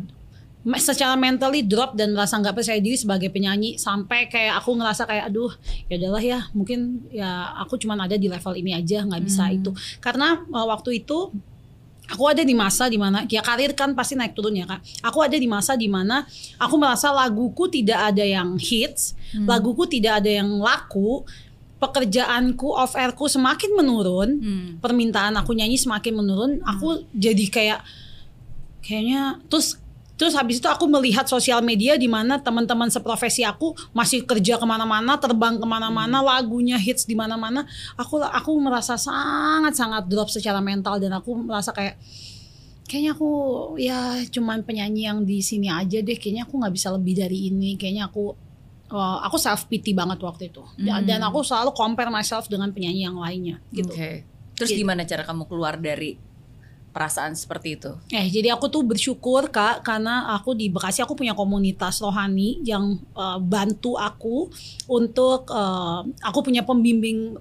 [0.62, 5.26] secara mentally drop dan merasa nggak percaya diri sebagai penyanyi sampai kayak aku ngerasa kayak
[5.26, 5.50] aduh
[5.90, 9.58] ya adalah ya mungkin ya aku cuma ada di level ini aja nggak bisa hmm.
[9.58, 11.34] itu karena uh, waktu itu
[12.10, 15.18] aku ada di masa di mana ya karir kan pasti naik turun ya kak aku
[15.22, 16.26] ada di masa di mana
[16.58, 19.46] aku merasa laguku tidak ada yang hits hmm.
[19.46, 21.22] laguku tidak ada yang laku
[21.82, 24.68] pekerjaanku off airku semakin menurun hmm.
[24.78, 27.04] permintaan aku nyanyi semakin menurun aku hmm.
[27.18, 27.80] jadi kayak
[28.82, 29.81] kayaknya terus
[30.22, 34.62] Terus habis itu aku melihat sosial media di mana teman-teman seprofesi aku masih kerja ke
[34.62, 36.26] mana-mana, terbang ke mana-mana, hmm.
[36.30, 37.66] lagunya hits di mana-mana.
[37.98, 41.98] Aku aku merasa sangat-sangat drop secara mental dan aku merasa kayak
[42.86, 43.30] kayaknya aku
[43.82, 46.14] ya cuman penyanyi yang di sini aja deh.
[46.14, 47.74] Kayaknya aku nggak bisa lebih dari ini.
[47.74, 48.30] Kayaknya aku
[48.94, 50.62] uh, aku self pity banget waktu itu.
[50.62, 51.02] Hmm.
[51.02, 53.90] Dan aku selalu compare myself dengan penyanyi yang lainnya gitu.
[53.90, 54.22] Okay.
[54.54, 54.86] Terus gitu.
[54.86, 56.14] gimana cara kamu keluar dari
[56.92, 57.90] perasaan seperti itu?
[58.12, 63.00] Eh, jadi aku tuh bersyukur kak karena aku di Bekasi aku punya komunitas rohani yang
[63.16, 64.52] uh, bantu aku
[64.86, 67.40] untuk uh, aku punya pembimbing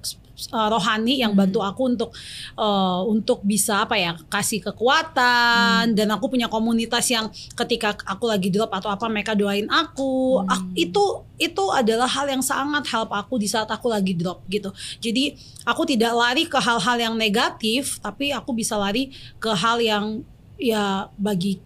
[0.49, 1.69] uh, rohani yang bantu hmm.
[1.69, 2.09] aku untuk
[2.57, 5.97] uh, untuk bisa apa ya kasih kekuatan hmm.
[5.97, 10.49] dan aku punya komunitas yang ketika aku lagi drop atau apa mereka doain aku hmm.
[10.49, 11.03] aku, itu
[11.37, 15.85] itu adalah hal yang sangat help aku di saat aku lagi drop gitu jadi aku
[15.85, 20.25] tidak lari ke hal-hal yang negatif tapi aku bisa lari ke hal yang
[20.61, 21.57] ya bagi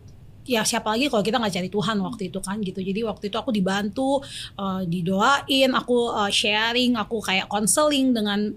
[0.45, 3.37] ya siapa lagi kalau kita nggak cari Tuhan waktu itu kan gitu jadi waktu itu
[3.37, 4.21] aku dibantu
[4.61, 8.53] uh, didoain aku uh, sharing aku kayak konseling dengan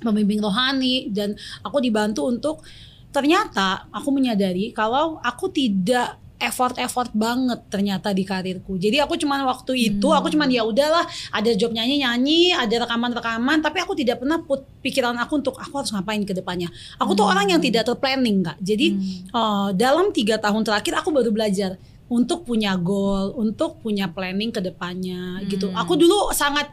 [0.00, 2.64] pembimbing rohani dan aku dibantu untuk
[3.10, 8.80] ternyata aku menyadari kalau aku tidak effort-effort banget ternyata di karirku.
[8.80, 10.18] Jadi aku cuman waktu itu hmm.
[10.18, 15.14] aku cuman ya udahlah ada job nyanyi-nyanyi, ada rekaman-rekaman, tapi aku tidak pernah put pikiran
[15.20, 16.72] aku untuk aku harus ngapain ke depannya.
[16.96, 17.20] Aku hmm.
[17.20, 18.56] tuh orang yang tidak terplanning kak.
[18.58, 19.36] Jadi hmm.
[19.36, 21.76] uh, dalam tiga tahun terakhir aku baru belajar
[22.10, 25.70] untuk punya goal, untuk punya planning ke depannya gitu.
[25.70, 25.76] hmm.
[25.76, 25.76] gitu.
[25.76, 26.72] Aku dulu sangat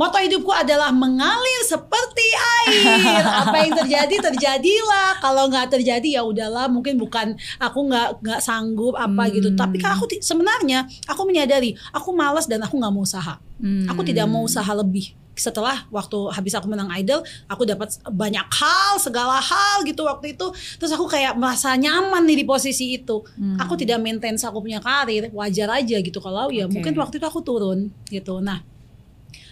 [0.00, 2.24] Moto hidupku adalah mengalir seperti
[2.64, 3.20] air.
[3.44, 5.20] Apa yang terjadi terjadilah.
[5.20, 6.72] Kalau nggak terjadi ya udahlah.
[6.72, 9.32] Mungkin bukan aku nggak nggak sanggup apa hmm.
[9.36, 9.48] gitu.
[9.52, 13.36] Tapi kan aku sebenarnya aku menyadari aku malas dan aku nggak mau usaha.
[13.60, 13.92] Hmm.
[13.92, 15.12] Aku tidak mau usaha lebih.
[15.36, 20.48] Setelah waktu habis aku menang idol, aku dapat banyak hal, segala hal gitu waktu itu.
[20.80, 23.20] Terus aku kayak merasa nyaman nih di posisi itu.
[23.36, 23.60] Hmm.
[23.60, 26.24] Aku tidak maintain aku punya karir, wajar aja gitu.
[26.24, 28.40] Kalau ya mungkin waktu itu aku turun gitu.
[28.40, 28.79] Nah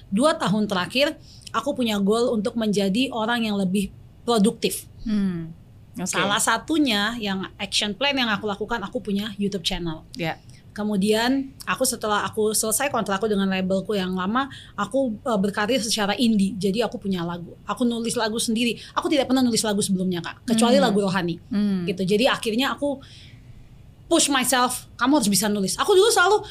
[0.09, 1.17] dua tahun terakhir
[1.53, 3.93] aku punya goal untuk menjadi orang yang lebih
[4.25, 4.85] produktif.
[5.05, 5.57] Hmm.
[5.99, 6.15] Okay.
[6.15, 10.07] Salah satunya yang action plan yang aku lakukan, aku punya YouTube channel.
[10.15, 10.39] Yeah.
[10.71, 14.47] Kemudian aku setelah aku selesai kontrakku dengan labelku yang lama,
[14.79, 16.55] aku uh, berkarir secara indie.
[16.55, 17.59] Jadi aku punya lagu.
[17.67, 18.79] Aku nulis lagu sendiri.
[18.95, 20.85] Aku tidak pernah nulis lagu sebelumnya kak, kecuali hmm.
[20.87, 21.35] lagu rohani.
[21.51, 21.83] Hmm.
[21.83, 22.07] Gitu.
[22.07, 23.03] Jadi akhirnya aku
[24.07, 24.87] push myself.
[24.95, 25.75] Kamu harus bisa nulis.
[25.83, 26.47] Aku dulu selalu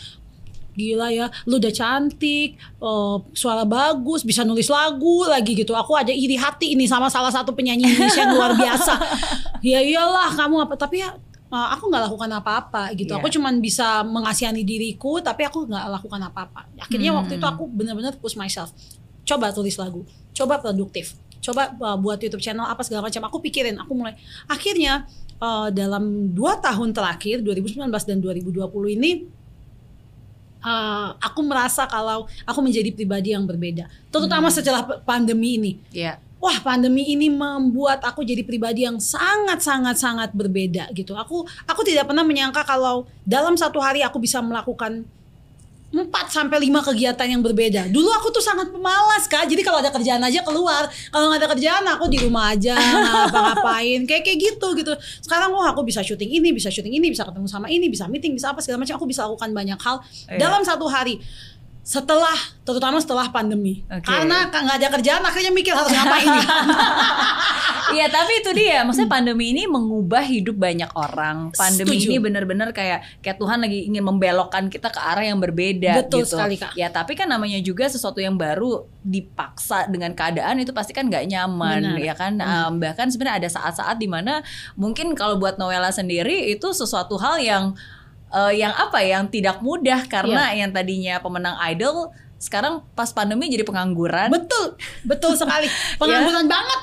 [0.78, 5.74] gila ya lu udah cantik uh, suara bagus bisa nulis lagu lagi gitu.
[5.74, 8.94] Aku ada iri hati ini sama salah satu penyanyi Indonesia yang luar biasa.
[9.66, 11.18] Ya iyalah kamu apa tapi ya
[11.50, 13.10] uh, aku nggak lakukan apa-apa gitu.
[13.10, 13.20] Yeah.
[13.20, 16.70] aku cuman bisa mengasihani diriku tapi aku nggak lakukan apa-apa.
[16.78, 17.20] Akhirnya hmm.
[17.26, 18.70] waktu itu aku benar-benar push myself.
[19.26, 20.06] Coba tulis lagu
[20.38, 23.24] coba produktif coba uh, buat YouTube channel apa segala macam.
[23.32, 24.20] Aku pikirin aku mulai.
[24.52, 25.08] Akhirnya
[25.40, 28.68] uh, dalam dua tahun terakhir 2019 dan 2020
[29.00, 29.12] ini
[30.64, 34.56] uh, aku merasa kalau aku menjadi pribadi yang berbeda terutama hmm.
[34.56, 36.18] setelah pandemi ini yeah.
[36.38, 41.18] Wah pandemi ini membuat aku jadi pribadi yang sangat sangat sangat berbeda gitu.
[41.18, 45.02] Aku aku tidak pernah menyangka kalau dalam satu hari aku bisa melakukan
[45.88, 47.88] 4 sampai 5 kegiatan yang berbeda.
[47.88, 49.48] Dulu aku tuh sangat pemalas Kak.
[49.48, 50.84] Jadi kalau ada kerjaan aja keluar.
[50.92, 54.04] Kalau nggak ada kerjaan aku di rumah aja ngapa-ngapain.
[54.04, 54.92] Kayak kayak gitu gitu.
[55.24, 58.36] Sekarang wah aku bisa syuting ini, bisa syuting ini, bisa ketemu sama ini, bisa meeting,
[58.36, 59.00] bisa apa segala macam.
[59.00, 60.36] Aku bisa lakukan banyak hal yeah.
[60.36, 61.24] dalam satu hari
[61.88, 62.36] setelah
[62.68, 64.04] terutama setelah pandemi okay.
[64.04, 66.28] karena nggak ada kerjaan akhirnya mikir harus ngapain
[67.94, 72.08] Iya tapi itu dia maksudnya pandemi ini mengubah hidup banyak orang pandemi Setuju.
[72.12, 76.36] ini benar-benar kayak kayak Tuhan lagi ingin membelokkan kita ke arah yang berbeda betul gitu.
[76.36, 80.92] sekali kak ya tapi kan namanya juga sesuatu yang baru dipaksa dengan keadaan itu pasti
[80.92, 82.04] kan nggak nyaman Benar.
[82.04, 82.52] ya kan hmm.
[82.68, 84.44] um, bahkan sebenarnya ada saat-saat di mana
[84.76, 87.64] mungkin kalau buat Noella sendiri itu sesuatu hal yang
[88.32, 90.66] uh, yang apa yang tidak mudah karena yeah.
[90.66, 94.30] yang tadinya pemenang idol sekarang pas pandemi jadi pengangguran.
[94.30, 95.66] Betul, betul sekali.
[96.02, 96.50] Pengangguran ya.
[96.50, 96.80] banget.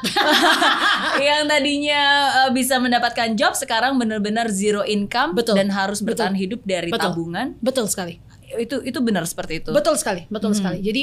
[1.31, 2.03] yang tadinya
[2.43, 5.55] uh, bisa mendapatkan job sekarang benar-benar zero income betul.
[5.55, 6.43] dan harus bertahan betul.
[6.43, 7.15] hidup dari betul.
[7.15, 7.47] tabungan.
[7.63, 8.19] Betul sekali.
[8.59, 9.71] Itu itu benar seperti itu.
[9.71, 10.59] Betul sekali, betul hmm.
[10.59, 10.79] sekali.
[10.83, 11.03] Jadi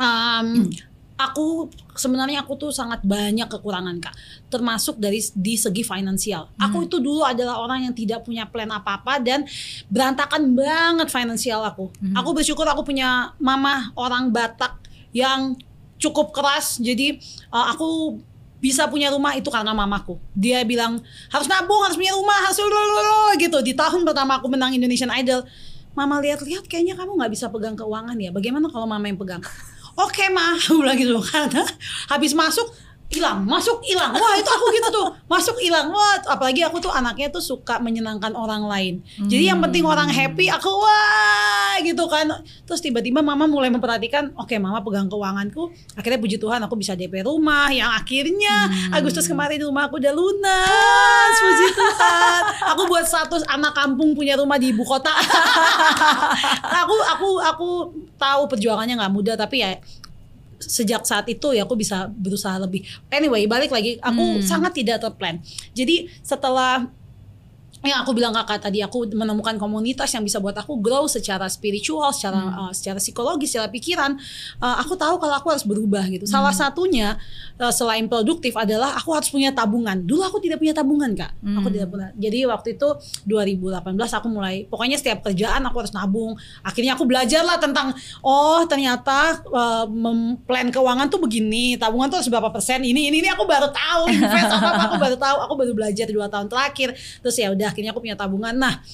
[0.00, 0.68] um,
[1.30, 4.14] aku sebenarnya aku tuh sangat banyak kekurangan kak
[4.48, 6.64] termasuk dari di segi finansial hmm.
[6.64, 9.44] aku itu dulu adalah orang yang tidak punya plan apa apa dan
[9.92, 12.16] berantakan banget finansial aku hmm.
[12.16, 14.80] aku bersyukur aku punya mama orang Batak
[15.12, 15.54] yang
[16.00, 17.20] cukup keras jadi
[17.52, 18.18] uh, aku
[18.62, 20.22] bisa punya rumah itu karena mamaku.
[20.38, 21.02] Dia bilang
[21.34, 22.62] harus nabung, harus punya rumah, harus
[23.34, 23.58] gitu.
[23.58, 25.42] Di tahun pertama aku menang Indonesian Idol,
[25.98, 28.30] mama lihat-lihat kayaknya kamu nggak bisa pegang keuangan ya.
[28.30, 29.42] Bagaimana kalau mama yang pegang?
[29.96, 31.64] Oke okay, mah aku bilang gitu karena
[32.08, 32.68] habis masuk
[33.12, 33.44] hilang.
[33.44, 34.16] Masuk hilang.
[34.16, 35.08] Wah itu aku gitu tuh.
[35.28, 35.92] Masuk hilang.
[35.92, 38.94] Wah apalagi aku tuh anaknya tuh suka menyenangkan orang lain.
[39.20, 39.28] Hmm.
[39.28, 42.28] jadi yang penting orang happy aku wah gitu kan.
[42.64, 45.68] Terus tiba-tiba mama mulai memperhatikan oke okay, mama pegang keuanganku.
[45.94, 47.68] Akhirnya puji Tuhan aku bisa DP rumah.
[47.68, 48.96] Yang akhirnya hmm.
[48.96, 52.42] Agustus kemarin rumah aku udah lunas puji Tuhan.
[52.74, 55.12] Aku buat status anak kampung punya rumah di ibu kota.
[56.82, 57.68] Aku aku aku
[58.18, 59.78] tahu perjuangannya nggak mudah tapi ya
[60.62, 62.86] sejak saat itu ya aku bisa berusaha lebih.
[63.10, 64.46] Anyway, balik lagi aku hmm.
[64.46, 65.42] sangat tidak terplan.
[65.74, 66.86] Jadi setelah
[67.90, 72.14] yang aku bilang kakak tadi aku menemukan komunitas yang bisa buat aku grow secara spiritual,
[72.14, 72.60] secara hmm.
[72.70, 74.14] uh, secara psikologis, secara pikiran.
[74.62, 76.22] Uh, aku tahu kalau aku harus berubah gitu.
[76.30, 76.38] Hmm.
[76.38, 77.18] Salah satunya
[77.58, 79.98] uh, selain produktif adalah aku harus punya tabungan.
[79.98, 81.34] Dulu aku tidak punya tabungan kak.
[81.42, 81.58] Hmm.
[81.58, 82.14] Aku tidak pernah.
[82.14, 82.88] Jadi waktu itu
[83.26, 84.62] 2018 aku mulai.
[84.70, 86.38] Pokoknya setiap kerjaan aku harus nabung.
[86.62, 87.90] Akhirnya aku belajar lah tentang
[88.22, 89.90] oh ternyata uh,
[90.46, 91.74] plan keuangan tuh begini.
[91.74, 92.86] Tabungan tuh harus berapa persen.
[92.86, 94.06] Ini ini ini aku baru tahu.
[94.06, 95.36] Invest apa, apa aku baru tahu.
[95.50, 96.94] Aku baru belajar dua tahun terakhir.
[96.94, 98.84] Terus ya udah akhirnya aku punya tabungan nah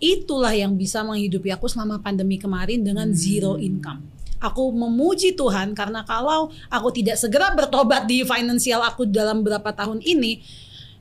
[0.00, 3.16] itulah yang bisa menghidupi aku selama pandemi kemarin dengan hmm.
[3.16, 4.00] zero income
[4.40, 10.00] aku memuji Tuhan karena kalau aku tidak segera bertobat di finansial aku dalam beberapa tahun
[10.04, 10.40] ini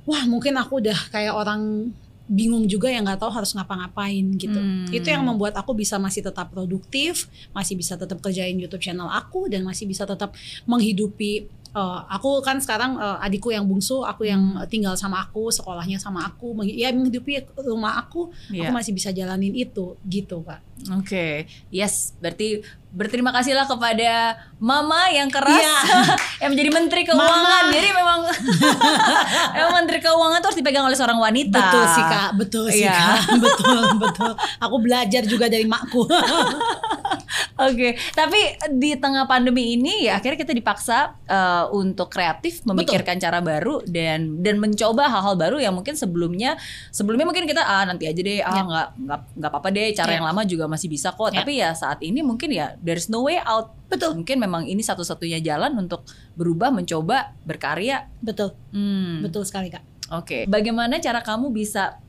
[0.08, 1.92] wah mungkin aku udah kayak orang
[2.24, 4.56] bingung juga yang nggak tahu harus ngapa-ngapain gitu.
[4.56, 4.88] Hmm.
[4.88, 9.52] Itu yang membuat aku bisa masih tetap produktif, masih bisa tetap kerjain YouTube channel aku
[9.52, 10.32] dan masih bisa tetap
[10.64, 14.70] menghidupi uh, aku kan sekarang uh, adikku yang bungsu, aku yang hmm.
[14.70, 18.70] tinggal sama aku, sekolahnya sama aku, ya menghidupi rumah aku, yeah.
[18.70, 18.78] aku iya.
[18.78, 20.62] masih bisa jalanin itu gitu, Kak.
[20.94, 21.06] Oke.
[21.06, 21.34] Okay.
[21.72, 26.14] Yes, berarti berterima kasihlah kepada mama yang keras yeah.
[26.46, 27.26] yang menjadi menteri keuangan.
[27.26, 27.74] Mama.
[27.74, 28.20] Jadi memang
[29.58, 31.58] memang menteri keuangan itu harus dipegang oleh seorang wanita.
[31.58, 32.30] Betul sih, Kak.
[32.38, 33.18] Betul sih, yeah.
[33.18, 33.42] Kak.
[33.44, 34.32] Betul, betul.
[34.62, 36.06] Aku belajar juga dari makku.
[37.54, 37.92] Oke, okay.
[38.18, 38.38] tapi
[38.82, 43.26] di tengah pandemi ini ya akhirnya kita dipaksa uh, untuk kreatif, memikirkan Betul.
[43.30, 46.58] cara baru dan dan mencoba hal-hal baru yang mungkin sebelumnya
[46.90, 48.62] sebelumnya mungkin kita ah nanti aja deh, ah ya.
[48.66, 49.02] nggak ya.
[49.06, 50.16] nggak nggak apa-apa deh, cara ya.
[50.18, 51.30] yang lama juga masih bisa kok.
[51.30, 51.46] Ya.
[51.46, 53.78] Tapi ya saat ini mungkin ya there's no way out.
[53.86, 54.18] Betul.
[54.18, 56.02] Mungkin memang ini satu-satunya jalan untuk
[56.34, 58.10] berubah, mencoba, berkarya.
[58.18, 58.58] Betul.
[58.74, 59.22] Hmm.
[59.22, 59.86] Betul sekali kak.
[60.10, 60.26] Oke.
[60.26, 60.42] Okay.
[60.50, 62.02] Bagaimana cara kamu bisa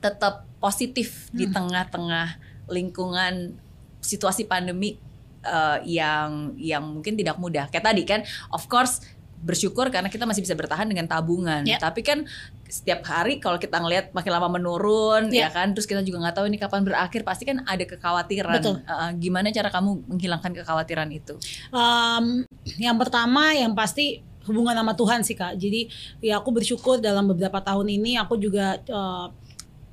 [0.00, 1.36] tetap positif hmm.
[1.36, 2.28] di tengah-tengah
[2.72, 3.60] lingkungan
[4.00, 4.96] situasi pandemi
[5.44, 7.68] uh, yang yang mungkin tidak mudah.
[7.68, 8.20] Kayak tadi kan,
[8.52, 9.04] of course
[9.38, 11.62] bersyukur karena kita masih bisa bertahan dengan tabungan.
[11.62, 11.78] Yeah.
[11.78, 12.26] Tapi kan
[12.66, 15.46] setiap hari kalau kita ngelihat makin lama menurun, yeah.
[15.46, 18.58] ya kan, terus kita juga nggak tahu ini kapan berakhir, pasti kan ada kekhawatiran.
[18.58, 18.76] Betul.
[18.84, 21.38] Uh, gimana cara kamu menghilangkan kekhawatiran itu?
[21.70, 22.42] Um,
[22.76, 25.60] yang pertama, yang pasti hubungan sama Tuhan sih kak.
[25.60, 25.92] Jadi
[26.24, 29.28] ya aku bersyukur dalam beberapa tahun ini aku juga uh,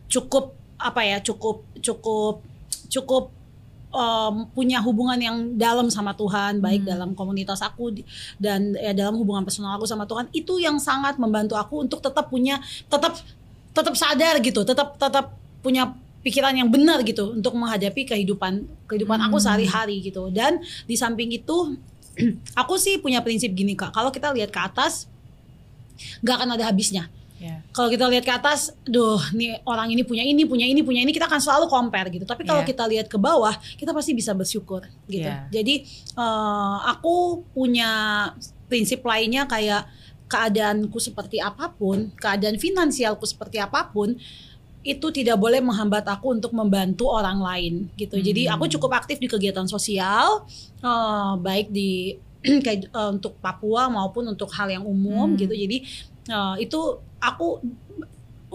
[0.07, 2.39] cukup apa ya, cukup cukup
[2.87, 3.34] cukup
[3.95, 6.91] um, punya hubungan yang dalam sama Tuhan, baik hmm.
[6.91, 7.95] dalam komunitas aku
[8.35, 12.27] dan ya dalam hubungan personal aku sama Tuhan, itu yang sangat membantu aku untuk tetap
[12.27, 12.59] punya
[12.91, 13.15] tetap
[13.71, 19.27] tetap sadar gitu, tetap tetap punya pikiran yang benar gitu untuk menghadapi kehidupan kehidupan hmm.
[19.31, 20.27] aku sehari-hari gitu.
[20.29, 21.79] Dan di samping itu
[22.61, 25.07] aku sih punya prinsip gini Kak, kalau kita lihat ke atas
[26.19, 27.07] nggak akan ada habisnya
[27.45, 27.61] Yeah.
[27.69, 31.13] Kalau kita lihat ke atas, duh, nih orang ini punya ini, punya ini, punya ini,
[31.13, 32.25] kita akan selalu compare gitu.
[32.25, 32.69] Tapi kalau yeah.
[32.73, 35.29] kita lihat ke bawah, kita pasti bisa bersyukur gitu.
[35.29, 35.45] Yeah.
[35.53, 35.85] Jadi
[36.17, 38.33] uh, aku punya
[38.65, 39.85] prinsip lainnya kayak
[40.25, 44.17] keadaanku seperti apa pun, keadaan finansialku seperti apa pun,
[44.85, 48.17] itu tidak boleh menghambat aku untuk membantu orang lain gitu.
[48.17, 48.25] Hmm.
[48.25, 50.45] Jadi aku cukup aktif di kegiatan sosial,
[50.81, 52.17] uh, baik di
[52.65, 55.41] kayak uh, untuk Papua maupun untuk hal yang umum hmm.
[55.41, 55.53] gitu.
[55.57, 55.77] Jadi
[56.29, 56.79] uh, itu
[57.21, 57.61] aku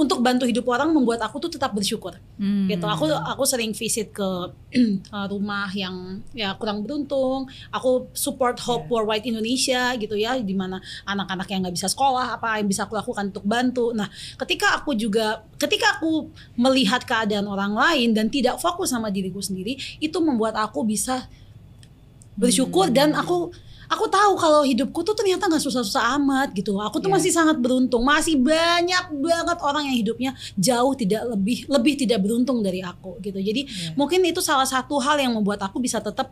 [0.01, 2.73] untuk bantu hidup orang membuat aku tuh tetap bersyukur hmm.
[2.73, 8.89] gitu aku aku sering visit ke uh, rumah yang ya kurang beruntung aku support Hope
[8.89, 8.93] yeah.
[8.97, 12.97] Worldwide Indonesia gitu ya di mana anak-anak yang nggak bisa sekolah apa yang bisa aku
[12.97, 14.09] lakukan untuk bantu nah
[14.41, 19.77] ketika aku juga ketika aku melihat keadaan orang lain dan tidak fokus sama diriku sendiri
[20.01, 21.29] itu membuat aku bisa
[22.41, 22.97] bersyukur hmm.
[22.97, 23.53] dan aku
[23.91, 27.19] aku tahu kalau hidupku tuh ternyata nggak susah-susah amat gitu aku tuh yeah.
[27.19, 32.63] masih sangat beruntung masih banyak banget orang yang hidupnya jauh tidak lebih lebih tidak beruntung
[32.63, 33.93] dari aku gitu jadi yeah.
[33.99, 36.31] mungkin itu salah satu hal yang membuat aku bisa tetap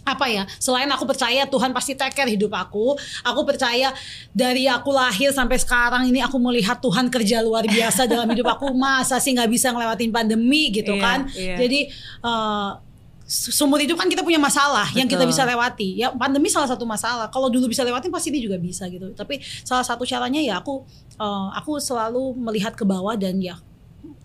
[0.00, 3.94] apa ya selain aku percaya Tuhan pasti take care hidup aku aku percaya
[4.34, 8.74] dari aku lahir sampai sekarang ini aku melihat Tuhan kerja luar biasa dalam hidup aku
[8.82, 11.58] masa sih nggak bisa ngelewatin pandemi gitu yeah, kan yeah.
[11.60, 11.80] jadi
[12.26, 12.89] uh,
[13.30, 14.98] seumur hidup kan kita punya masalah Betul.
[14.98, 16.02] yang kita bisa lewati.
[16.02, 17.30] Ya pandemi salah satu masalah.
[17.30, 19.14] Kalau dulu bisa lewatin pasti dia juga bisa gitu.
[19.14, 20.82] Tapi salah satu caranya ya aku
[21.22, 23.54] uh, aku selalu melihat ke bawah dan ya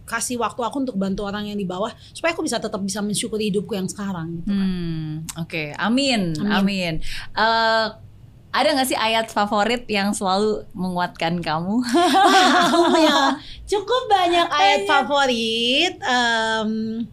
[0.09, 3.49] kasih waktu aku untuk bantu orang yang di bawah supaya aku bisa tetap bisa mensyukuri
[3.49, 4.69] hidupku yang sekarang gitu kan.
[4.69, 5.67] Hmm, Oke, okay.
[5.81, 6.53] amin, amin.
[6.53, 6.93] amin.
[7.33, 7.89] Uh,
[8.55, 11.83] ada gak sih ayat favorit yang selalu menguatkan kamu?
[13.03, 13.35] Ya
[13.75, 15.99] cukup banyak ayat favorit.
[15.99, 17.03] Um,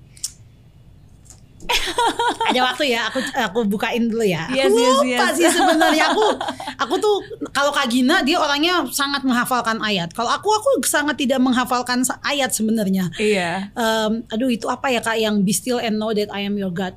[2.50, 5.34] ada waktu ya aku aku bukain dulu ya yes, aku yes, lupa yes.
[5.38, 6.26] sih sebenarnya aku
[6.78, 7.16] aku tuh
[7.54, 12.50] kalau Kak Gina dia orangnya sangat menghafalkan ayat kalau aku aku sangat tidak menghafalkan ayat
[12.52, 16.44] sebenarnya iya um, aduh itu apa ya Kak yang be still and know that I
[16.44, 16.96] am your God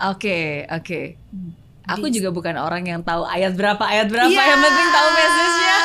[0.00, 1.06] oke okay, oke okay.
[1.86, 4.50] Aku juga bukan orang yang tahu ayat berapa ayat berapa yeah.
[4.50, 5.76] yang penting tahu message-nya.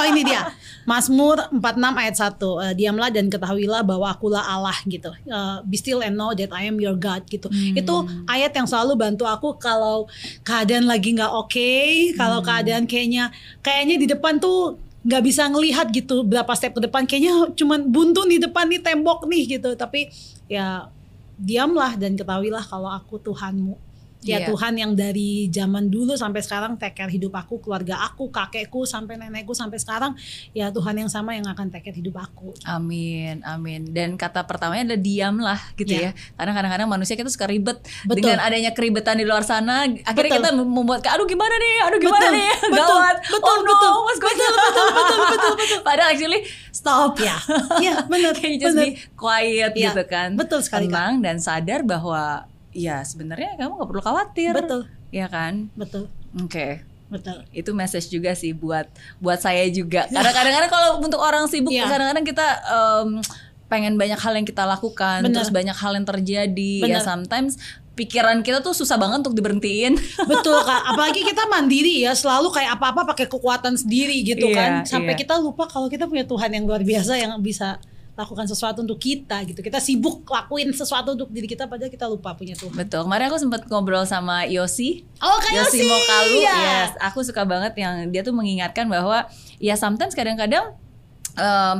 [0.00, 0.42] oh ini dia.
[0.88, 5.12] Mazmur 46 ayat 1 uh, eh, diamlah dan ketahuilah bahwa akulah Allah gitu.
[5.28, 7.48] Uh, be still and know that I am your God gitu.
[7.50, 7.76] Hmm.
[7.76, 7.94] itu
[8.28, 10.08] ayat yang selalu bantu aku kalau
[10.46, 12.46] keadaan lagi nggak oke okay, kalau hmm.
[12.46, 17.04] keadaan kayaknya kayaknya di depan tuh nggak bisa ngelihat gitu berapa step ke depan.
[17.08, 19.72] Kayaknya cuman buntu di depan nih tembok nih gitu.
[19.76, 20.12] Tapi
[20.48, 20.88] ya
[21.40, 23.89] diamlah dan ketahuilah kalau aku Tuhanmu
[24.20, 24.48] Ya yeah.
[24.52, 29.16] Tuhan yang dari zaman dulu sampai sekarang take care hidup aku, keluarga aku, kakekku sampai
[29.16, 30.12] nenekku sampai sekarang
[30.52, 32.52] ya Tuhan yang sama yang akan take care hidup aku.
[32.68, 33.88] Amin, amin.
[33.88, 36.12] Dan kata pertamanya adalah diamlah gitu yeah.
[36.12, 36.36] ya.
[36.36, 38.20] Karena kadang-kadang manusia kita suka ribet betul.
[38.20, 40.44] dengan adanya keribetan di luar sana, akhirnya betul.
[40.44, 42.36] kita membuat aduh gimana nih, aduh gimana betul.
[42.36, 42.76] nih, betul.
[42.76, 43.16] gawat.
[43.24, 43.90] Betul, oh no, betul.
[44.20, 45.80] Betul, betul, betul, betul, betul, betul.
[45.80, 46.40] Padahal actually
[46.70, 47.36] stop ya.
[47.80, 48.32] Ya, benar.
[48.38, 48.92] Can you just bener.
[48.92, 49.92] be quiet ya.
[49.92, 50.36] gitu kan.
[50.36, 50.86] Betul sekali.
[50.88, 56.06] Tenang dan sadar bahwa ya sebenarnya kamu nggak perlu khawatir betul ya kan betul
[56.38, 56.72] oke okay.
[57.10, 57.42] Betul.
[57.50, 58.86] Itu message juga sih buat
[59.18, 60.06] buat saya juga.
[60.06, 63.08] Karena kadang-kadang kalau untuk orang sibuk kadang kadang-kadang kita um,
[63.66, 65.42] pengen banyak hal yang kita lakukan, Bener.
[65.42, 66.74] terus banyak hal yang terjadi.
[66.78, 66.94] Ya, Bener.
[66.98, 67.58] Ya sometimes
[67.98, 69.98] pikiran kita tuh susah banget untuk diberhentiin.
[70.30, 74.72] Betul kak, apalagi kita mandiri ya, selalu kayak apa-apa pakai kekuatan sendiri gitu yeah, kan,
[74.86, 75.20] sampai yeah.
[75.20, 77.82] kita lupa kalau kita punya Tuhan yang luar biasa yang bisa
[78.20, 79.64] lakukan sesuatu untuk kita gitu.
[79.64, 82.76] Kita sibuk lakuin sesuatu untuk diri kita padahal kita lupa punya Tuhan.
[82.76, 83.08] Betul.
[83.08, 85.08] Kemarin aku sempat ngobrol sama Yosi.
[85.24, 85.80] Oh, Kak Yosi.
[85.80, 86.38] Yosi Mokalu.
[86.44, 86.56] Ya.
[86.60, 89.24] Yes, aku suka banget yang dia tuh mengingatkan bahwa
[89.56, 90.76] ya sometimes kadang-kadang
[91.40, 91.76] um,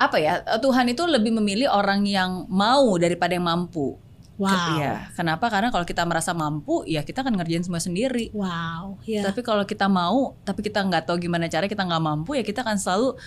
[0.00, 3.98] apa ya Tuhan itu lebih memilih orang yang mau daripada yang mampu.
[4.40, 4.80] Wow.
[4.80, 5.52] Ya, kenapa?
[5.52, 8.32] Karena kalau kita merasa mampu, ya kita akan ngerjain semua sendiri.
[8.32, 8.96] Wow.
[9.04, 9.20] Yeah.
[9.20, 12.64] Tapi kalau kita mau, tapi kita nggak tahu gimana cara kita nggak mampu, ya kita
[12.64, 13.20] akan selalu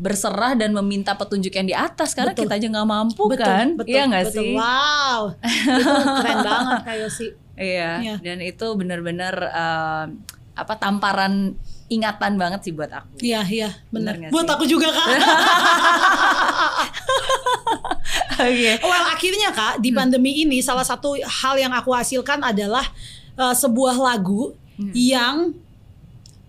[0.00, 2.48] berserah dan meminta petunjuk yang di atas karena betul.
[2.48, 5.92] kita aja nggak mampu betul, kan betul, iya nggak sih wow itu
[6.24, 7.30] keren banget kayak sih
[7.60, 8.16] iya ya.
[8.24, 10.04] dan itu benar-benar uh,
[10.56, 11.52] apa tamparan
[11.92, 14.54] ingatan banget sih buat aku iya iya benar buat sih?
[14.56, 15.08] aku juga kak
[18.40, 18.80] okay.
[18.80, 19.98] well akhirnya kak di hmm.
[20.00, 20.42] pandemi hmm.
[20.48, 22.88] ini salah satu hal yang aku hasilkan adalah
[23.36, 24.96] uh, sebuah lagu hmm.
[24.96, 25.52] yang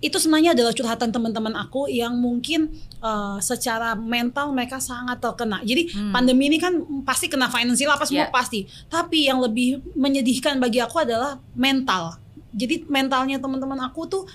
[0.02, 2.74] itu sebenarnya adalah curhatan teman-teman aku yang mungkin
[3.06, 5.62] uh, secara mental mereka sangat terkena.
[5.62, 6.10] Jadi hmm.
[6.10, 6.74] pandemi ini kan
[7.06, 8.34] pasti kena finansial apa semua yeah.
[8.34, 8.66] pasti.
[8.90, 12.18] Tapi yang lebih menyedihkan bagi aku adalah mental.
[12.52, 14.26] Jadi mentalnya teman-teman aku tuh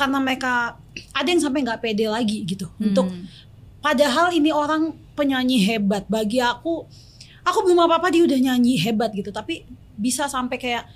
[0.00, 0.80] karena mereka
[1.12, 2.84] ada yang sampai nggak pede lagi gitu hmm.
[2.88, 3.06] untuk
[3.84, 6.88] padahal ini orang penyanyi hebat bagi aku
[7.44, 9.68] aku belum apa apa dia udah nyanyi hebat gitu tapi
[10.00, 10.88] bisa sampai kayak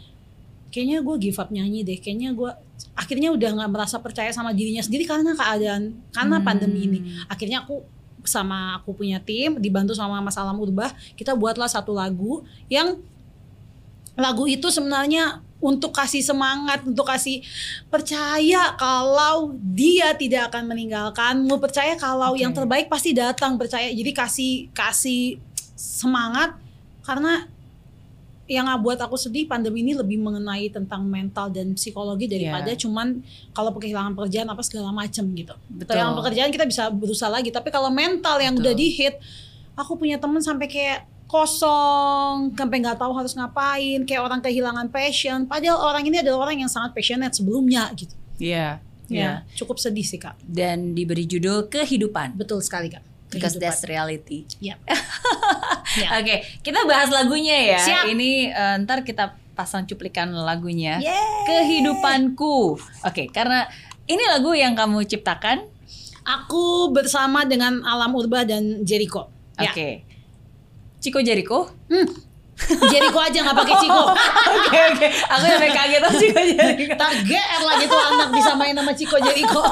[0.74, 2.50] kayaknya gue give up nyanyi deh kayaknya gue
[2.98, 6.44] akhirnya udah nggak merasa percaya sama dirinya sendiri karena keadaan karena hmm.
[6.44, 6.98] pandemi ini
[7.30, 7.86] akhirnya aku
[8.26, 12.98] sama aku punya tim dibantu sama Mas Alam Urbah kita buatlah satu lagu yang
[14.18, 17.40] lagu itu sebenarnya untuk kasih semangat, untuk kasih
[17.88, 22.44] percaya kalau dia tidak akan meninggalkanmu, percaya kalau okay.
[22.44, 23.88] yang terbaik pasti datang, percaya.
[23.88, 25.40] Jadi kasih kasih
[25.72, 26.52] semangat
[27.00, 27.48] karena
[28.44, 32.80] yang buat aku sedih pandemi ini lebih mengenai tentang mental dan psikologi daripada yeah.
[32.80, 33.24] cuman
[33.56, 35.54] kalau kehilangan pekerjaan apa segala macam gitu.
[35.72, 35.96] Betul.
[35.96, 38.68] Kehilangan pekerjaan kita bisa berusaha lagi, tapi kalau mental yang Betul.
[38.68, 39.16] udah di hit,
[39.72, 45.48] aku punya temen sampai kayak kosong, sampai nggak tahu harus ngapain, kayak orang kehilangan passion.
[45.48, 48.12] Padahal orang ini adalah orang yang sangat passionate sebelumnya gitu.
[48.36, 48.84] Iya.
[49.04, 49.36] Yeah, ya, yeah.
[49.56, 50.36] cukup sedih sih kak.
[50.44, 52.36] Dan diberi judul kehidupan.
[52.36, 53.13] Betul sekali kak.
[53.34, 54.46] Because that's reality.
[54.62, 54.78] Yep.
[56.00, 56.10] yeah.
[56.18, 57.80] Oke, okay, kita bahas lagunya ya.
[57.82, 58.04] Siap.
[58.14, 60.98] Ini uh, ntar kita pasang cuplikan lagunya.
[60.98, 61.46] Yeay.
[61.46, 62.78] Kehidupanku.
[62.78, 63.66] Oke, okay, karena
[64.06, 65.70] ini lagu yang kamu ciptakan.
[66.24, 69.28] Aku bersama dengan Alam Urba dan Jericho.
[69.60, 69.68] Ya.
[69.68, 69.72] Oke.
[69.76, 69.92] Okay.
[69.92, 70.14] Ya.
[71.04, 71.68] Ciko Jericho?
[71.92, 72.08] Hmm.
[72.64, 74.04] Jericho aja nggak pakai Ciko.
[74.54, 75.06] Oke oke.
[75.10, 76.94] Aku sampai kaget tuh Ciko Jericho.
[76.96, 79.62] Tak GR lagi tuh anak bisa main sama Ciko Jericho.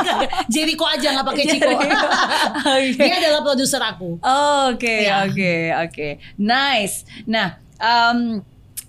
[0.54, 1.70] Jericho aja nggak pakai Ciko.
[1.74, 2.94] okay.
[3.08, 4.22] Dia adalah produser aku.
[4.70, 5.26] Oke ya.
[5.26, 5.54] oke
[5.88, 6.08] oke.
[6.38, 7.04] Nice.
[7.26, 7.58] Nah.
[7.78, 8.42] Um,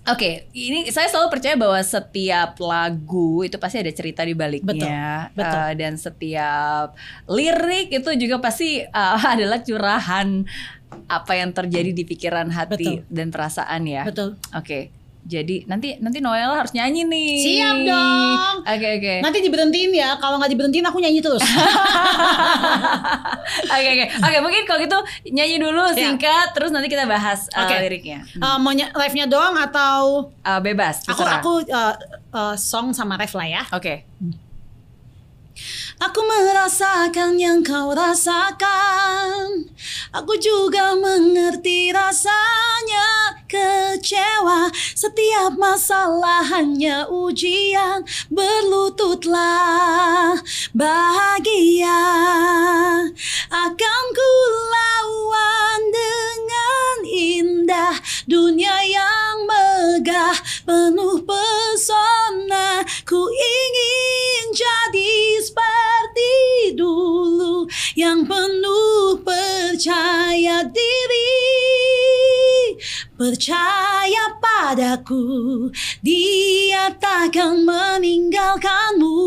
[0.08, 5.28] Oke, okay, ini saya selalu percaya bahwa setiap lagu itu pasti ada cerita di baliknya,
[5.30, 5.60] betul, betul.
[5.60, 6.86] Uh, dan setiap
[7.28, 10.48] lirik itu juga pasti uh, adalah curahan
[11.10, 13.10] apa yang terjadi di pikiran hati Betul.
[13.10, 14.02] dan perasaan ya.
[14.06, 14.38] Betul.
[14.54, 14.64] Oke.
[14.64, 14.82] Okay.
[15.20, 17.32] Jadi nanti nanti Noel harus nyanyi nih.
[17.44, 18.64] Siap dong.
[18.64, 19.04] Oke okay, oke.
[19.04, 19.18] Okay.
[19.20, 20.16] Nanti diberhentiin ya.
[20.16, 21.44] Kalau nggak diberhentiin aku nyanyi terus.
[23.70, 24.06] Oke oke.
[24.24, 24.98] Oke mungkin kalau gitu
[25.30, 26.56] nyanyi dulu singkat.
[26.56, 27.84] Terus nanti kita bahas uh, okay.
[27.84, 28.24] liriknya.
[28.38, 28.42] Hmm.
[28.42, 31.04] Uh, mau live-nya doang atau uh, bebas?
[31.04, 31.42] Terserah.
[31.42, 31.94] Aku aku uh,
[32.32, 33.62] uh, song sama ref lah ya.
[33.74, 33.82] Oke.
[33.82, 33.96] Okay.
[34.22, 34.49] Hmm.
[36.00, 39.68] Aku merasakan yang kau rasakan.
[40.16, 43.36] Aku juga mengerti rasanya.
[43.50, 48.08] Kecewa Setiap masalah hanya ujian.
[48.32, 50.40] Berlututlah
[50.72, 52.00] bahagia.
[53.52, 54.32] Akan ku
[54.72, 58.00] lawan dengan indah.
[58.24, 62.88] Dunia yang megah penuh pesona.
[63.04, 65.44] Ku ingin jadi
[66.10, 67.66] seperti dulu.
[67.94, 71.30] Yang penuh percaya diri
[73.20, 75.68] Percaya padaku
[76.00, 79.20] Dia takkan meninggalkanmu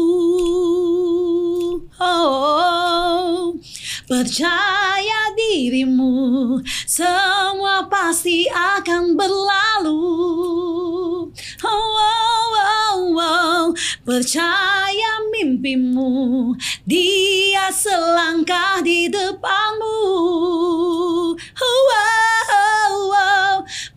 [2.01, 3.53] oh,
[4.09, 6.57] Percaya dirimu
[6.89, 10.01] Semua pasti akan berlalu
[11.61, 13.65] oh, oh, oh, oh.
[14.01, 16.49] Percaya mimpimu
[16.89, 20.01] Dia selangkah di depanmu
[21.37, 21.85] oh, oh,
[22.49, 22.72] oh.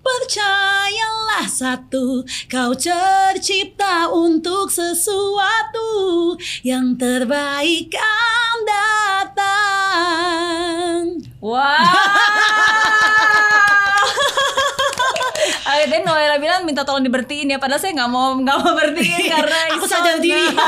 [0.01, 7.95] Percayalah satu Kau tercipta untuk sesuatu Yang terbaik
[8.57, 8.65] akan
[9.37, 9.77] datang.
[11.45, 11.61] Wow!
[15.67, 17.59] Akhirnya Noella bilang minta tolong dibertiin ya.
[17.61, 20.57] Padahal saya nggak mau nggak mau bertiin karena Aku sadar diri.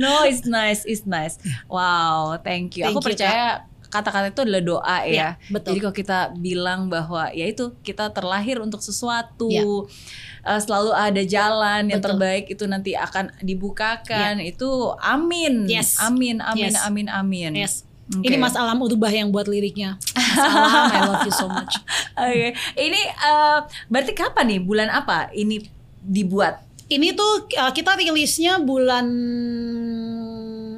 [0.00, 1.36] No it's nice It's nice.
[1.68, 2.88] Wow thank you.
[2.88, 5.14] Thank Aku you, percaya kata-kata itu adalah doa ya.
[5.14, 5.70] ya betul.
[5.70, 9.62] Jadi kalau kita bilang bahwa ya itu kita terlahir untuk sesuatu, ya.
[9.62, 11.90] uh, selalu ada jalan betul.
[11.94, 14.42] yang terbaik itu nanti akan dibukakan.
[14.42, 14.50] Ya.
[14.50, 15.70] Itu amin.
[15.70, 16.02] Yes.
[16.02, 16.82] Amin, amin, yes.
[16.82, 17.52] amin, amin.
[17.54, 17.86] Yes.
[18.04, 18.34] Okay.
[18.34, 19.96] Ini Mas Alam Urubah yang buat liriknya.
[20.18, 21.80] Mas Alam, I love you so much.
[22.20, 22.50] Oke, okay.
[22.76, 24.60] ini uh, berarti kapan nih?
[24.60, 25.64] Bulan apa ini
[26.04, 26.60] dibuat?
[26.84, 29.08] Ini tuh uh, kita rilisnya bulan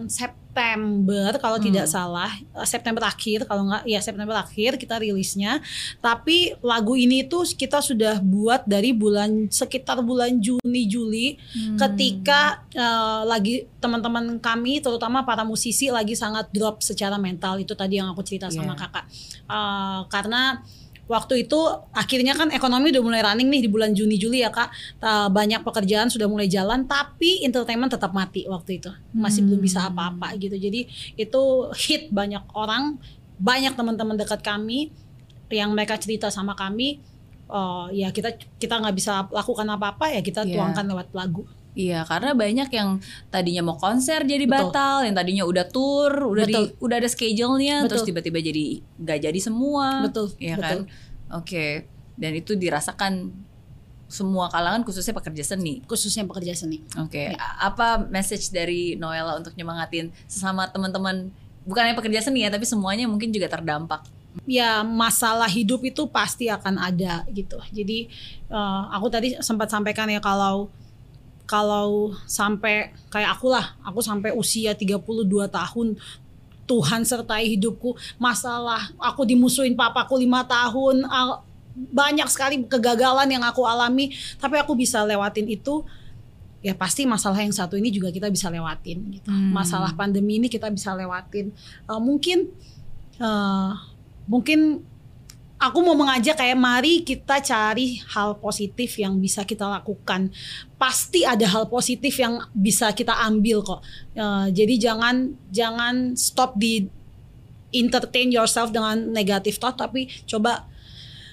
[0.09, 1.66] September kalau hmm.
[1.68, 5.61] tidak salah eh, September akhir kalau nggak ya September akhir kita rilisnya
[6.00, 11.76] tapi lagu ini tuh kita sudah buat dari bulan sekitar bulan Juni Juli hmm.
[11.76, 18.00] ketika uh, lagi teman-teman kami terutama para musisi lagi sangat drop secara mental itu tadi
[18.00, 18.57] yang aku cerita yeah.
[18.57, 19.04] sama kakak
[19.46, 20.64] uh, karena
[21.07, 21.59] waktu itu
[21.94, 24.70] akhirnya kan ekonomi udah mulai running nih di bulan Juni Juli ya kak
[25.30, 29.48] banyak pekerjaan sudah mulai jalan tapi entertainment tetap mati waktu itu masih hmm.
[29.54, 29.88] belum bisa hmm.
[29.94, 30.80] apa-apa gitu jadi
[31.14, 31.42] itu
[31.78, 32.98] hit banyak orang
[33.38, 34.90] banyak teman-teman dekat kami
[35.52, 36.98] yang mereka cerita sama kami
[37.50, 40.59] uh, ya kita kita nggak bisa lakukan apa-apa ya kita yeah.
[40.59, 41.46] tuangkan lewat lagu
[41.77, 44.72] Iya, karena banyak yang tadinya mau konser jadi Betul.
[44.72, 46.72] batal, yang tadinya udah tour, udah Betul.
[46.72, 50.09] di udah ada schedule-nya, terus tiba-tiba jadi nggak jadi semua.
[50.09, 50.33] Betul.
[50.41, 50.89] Iya kan?
[51.37, 51.45] Oke.
[51.45, 51.70] Okay.
[52.16, 53.29] Dan itu dirasakan
[54.09, 55.85] semua kalangan khususnya pekerja seni.
[55.85, 56.81] Khususnya pekerja seni.
[56.97, 57.12] Oke.
[57.12, 57.29] Okay.
[57.37, 57.45] Ya.
[57.61, 61.29] Apa message dari Noella untuk nyemangatin sesama teman-teman
[61.68, 64.09] bukan hanya pekerja seni ya, tapi semuanya mungkin juga terdampak
[64.45, 67.57] ya masalah hidup itu pasti akan ada gitu.
[67.72, 68.12] Jadi
[68.53, 70.68] uh, aku tadi sempat sampaikan ya kalau
[71.47, 74.99] kalau sampai kayak aku lah, aku sampai usia 32
[75.47, 75.94] tahun
[76.66, 77.94] Tuhan sertai hidupku.
[78.18, 81.07] Masalah aku dimusuhin papaku lima tahun,
[81.76, 84.11] banyak sekali kegagalan yang aku alami,
[84.42, 85.86] tapi aku bisa lewatin itu.
[86.66, 88.99] Ya pasti masalah yang satu ini juga kita bisa lewatin.
[89.14, 89.30] Gitu.
[89.30, 89.55] Hmm.
[89.55, 91.55] Masalah pandemi ini kita bisa lewatin.
[91.86, 92.51] Uh, mungkin,
[93.22, 93.78] uh,
[94.26, 94.82] mungkin
[95.57, 100.28] aku mau mengajak kayak mari kita cari hal positif yang bisa kita lakukan.
[100.76, 103.80] Pasti ada hal positif yang bisa kita ambil kok.
[104.12, 106.88] Uh, jadi jangan jangan stop di
[107.72, 110.68] entertain yourself dengan negatif thought tapi coba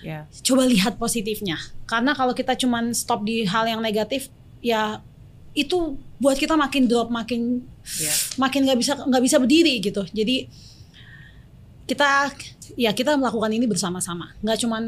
[0.04, 0.24] yeah.
[0.44, 1.60] coba lihat positifnya.
[1.84, 4.32] Karena kalau kita cuman stop di hal yang negatif
[4.64, 5.04] ya
[5.54, 7.62] itu buat kita makin drop makin
[8.00, 8.16] yeah.
[8.42, 10.08] makin nggak bisa nggak bisa berdiri gitu.
[10.16, 10.48] Jadi
[11.84, 12.32] kita
[12.80, 14.34] ya kita melakukan ini bersama-sama.
[14.40, 14.84] Nggak cuman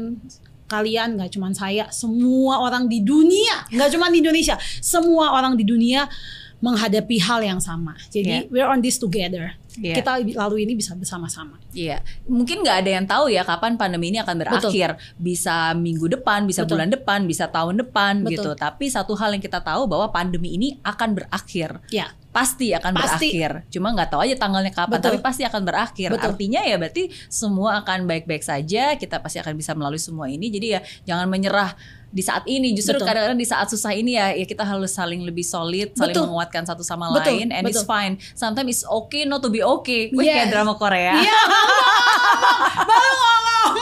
[0.66, 5.62] kalian nggak cuman saya semua orang di dunia nggak cuman di Indonesia semua orang di
[5.62, 6.10] dunia
[6.58, 7.94] menghadapi hal yang sama.
[8.10, 8.50] Jadi yeah.
[8.50, 9.96] we're on this together yeah.
[9.96, 12.00] kita lalu ini bisa bersama-sama Iya, yeah.
[12.24, 14.96] mungkin nggak ada yang tahu ya kapan pandemi ini akan berakhir.
[14.96, 15.20] Betul.
[15.20, 16.80] Bisa minggu depan, bisa Betul.
[16.80, 18.32] bulan depan, bisa tahun depan Betul.
[18.32, 18.50] gitu.
[18.56, 21.84] Tapi satu hal yang kita tahu bahwa pandemi ini akan berakhir.
[21.92, 23.32] Iya pasti akan pasti.
[23.32, 23.64] berakhir.
[23.72, 25.08] Cuma nggak tahu aja tanggalnya kapan, Betul.
[25.08, 26.12] tapi pasti akan berakhir.
[26.12, 26.36] Betul.
[26.36, 28.92] Artinya ya berarti semua akan baik-baik saja.
[29.00, 30.52] Kita pasti akan bisa melalui semua ini.
[30.52, 31.72] Jadi ya jangan menyerah
[32.16, 32.72] di saat ini.
[32.72, 36.32] Justru kadang-kadang di saat susah ini ya, ya kita harus saling lebih solid, saling Betul.
[36.32, 37.44] menguatkan satu sama Betul.
[37.44, 37.52] lain.
[37.52, 37.76] And Betul.
[37.76, 38.16] it's fine.
[38.32, 40.08] Sometimes it's okay not to be okay.
[40.16, 40.32] Wih yes.
[40.40, 41.20] kayak drama Korea.
[41.20, 41.36] Iya.
[42.88, 43.72] Baru ngomong.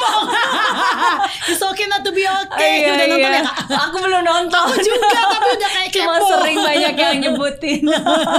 [1.47, 2.82] it's okay not to be okay.
[2.82, 3.39] Iya, udah nonton iya.
[3.39, 3.57] ya kak?
[3.87, 4.64] Aku belum nonton.
[4.66, 7.82] Aku juga tapi udah kayak Cuma sering banyak yang nyebutin.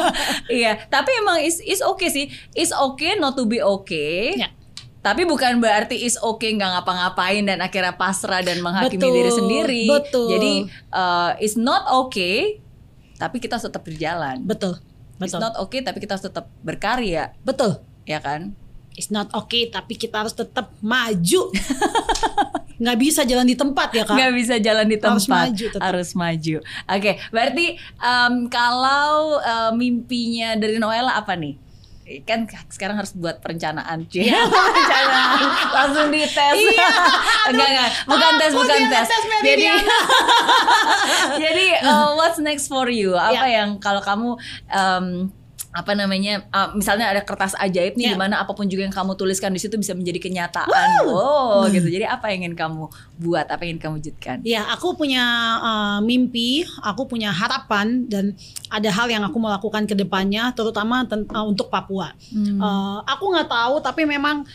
[0.60, 2.26] iya, tapi emang is is okay sih.
[2.52, 4.36] Is okay not to be okay.
[4.36, 4.52] Ya.
[5.06, 9.84] Tapi bukan berarti is okay nggak ngapa-ngapain dan akhirnya pasrah dan menghakimi betul, diri sendiri.
[9.86, 10.28] Betul.
[10.34, 10.54] Jadi
[10.90, 12.58] uh, is not okay,
[13.22, 14.42] tapi kita harus tetap berjalan.
[14.42, 14.82] Betul.
[15.22, 15.30] Betul.
[15.30, 17.38] It's not okay tapi kita harus tetap berkarya.
[17.46, 17.86] Betul.
[18.10, 18.58] Ya kan?
[18.98, 21.54] It's not okay tapi kita harus tetap maju.
[22.76, 25.80] nggak bisa jalan di tempat ya kak nggak bisa jalan di tempat harus maju tetap.
[25.80, 27.66] harus maju oke okay, berarti
[28.04, 31.56] um, kalau uh, mimpinya dari Noella apa nih
[32.22, 34.46] kan sekarang harus buat perencanaan cuy ya.
[34.54, 35.40] perencanaan.
[35.74, 36.54] Langsung dites.
[36.54, 36.90] Iya,
[37.50, 37.90] enggak enggak.
[38.06, 39.66] Bukan tes bukan tes, tes jadi
[41.50, 43.18] jadi uh, what's next for you?
[43.18, 43.66] Apa ya.
[43.66, 44.38] yang kalau kamu
[44.70, 45.34] um,
[45.76, 48.16] apa namanya uh, misalnya ada kertas ajaib nih yeah.
[48.16, 51.12] di mana apa pun juga yang kamu tuliskan di situ bisa menjadi kenyataan wow.
[51.12, 51.76] oh hmm.
[51.76, 52.88] gitu jadi apa yang ingin kamu
[53.20, 55.24] buat apa yang ingin kamu wujudkan ya aku punya
[55.60, 58.40] uh, mimpi aku punya harapan dan
[58.72, 62.56] ada hal yang aku mau lakukan ke depannya terutama uh, untuk Papua hmm.
[62.56, 64.48] uh, aku nggak tahu tapi memang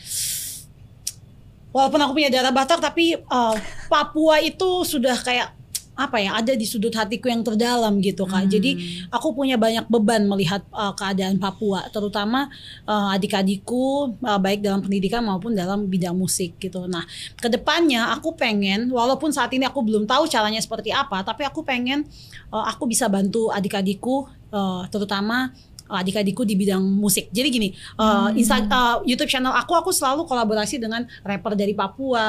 [1.68, 3.57] walaupun aku punya darah Batak tapi uh,
[3.93, 5.59] Papua itu sudah kayak
[5.99, 8.47] apa ya ada di sudut hatiku yang terdalam gitu kak.
[8.47, 8.51] Hmm.
[8.51, 8.70] Jadi
[9.12, 12.49] aku punya banyak beban melihat uh, keadaan Papua, terutama
[12.88, 16.88] uh, adik-adikku uh, baik dalam pendidikan maupun dalam bidang musik gitu.
[16.88, 17.05] Nah
[17.36, 21.61] ke depannya aku pengen, walaupun saat ini aku belum tahu caranya seperti apa, tapi aku
[21.61, 22.09] pengen
[22.49, 24.24] uh, aku bisa bantu adik-adikku,
[24.57, 25.53] uh, terutama
[25.91, 27.28] adik-adikku di bidang musik.
[27.34, 27.68] Jadi gini,
[27.99, 32.26] uh, Insta, uh, YouTube channel aku aku selalu kolaborasi dengan rapper dari Papua.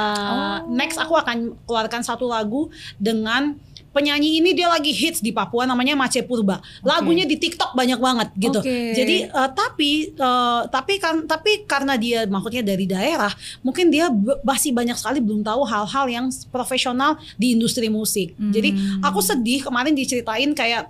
[0.66, 0.74] Oh.
[0.74, 3.56] Next aku akan keluarkan satu lagu dengan
[3.92, 6.64] penyanyi ini dia lagi hits di Papua namanya Mace Purba.
[6.82, 8.60] Lagunya di TikTok banyak banget gitu.
[8.64, 8.96] Okay.
[8.96, 13.32] Jadi uh, tapi uh, tapi kan tapi karena dia maksudnya dari daerah,
[13.62, 14.08] mungkin dia
[14.42, 18.34] masih banyak sekali belum tahu hal-hal yang profesional di industri musik.
[18.40, 18.56] Hmm.
[18.56, 20.88] Jadi aku sedih kemarin diceritain kayak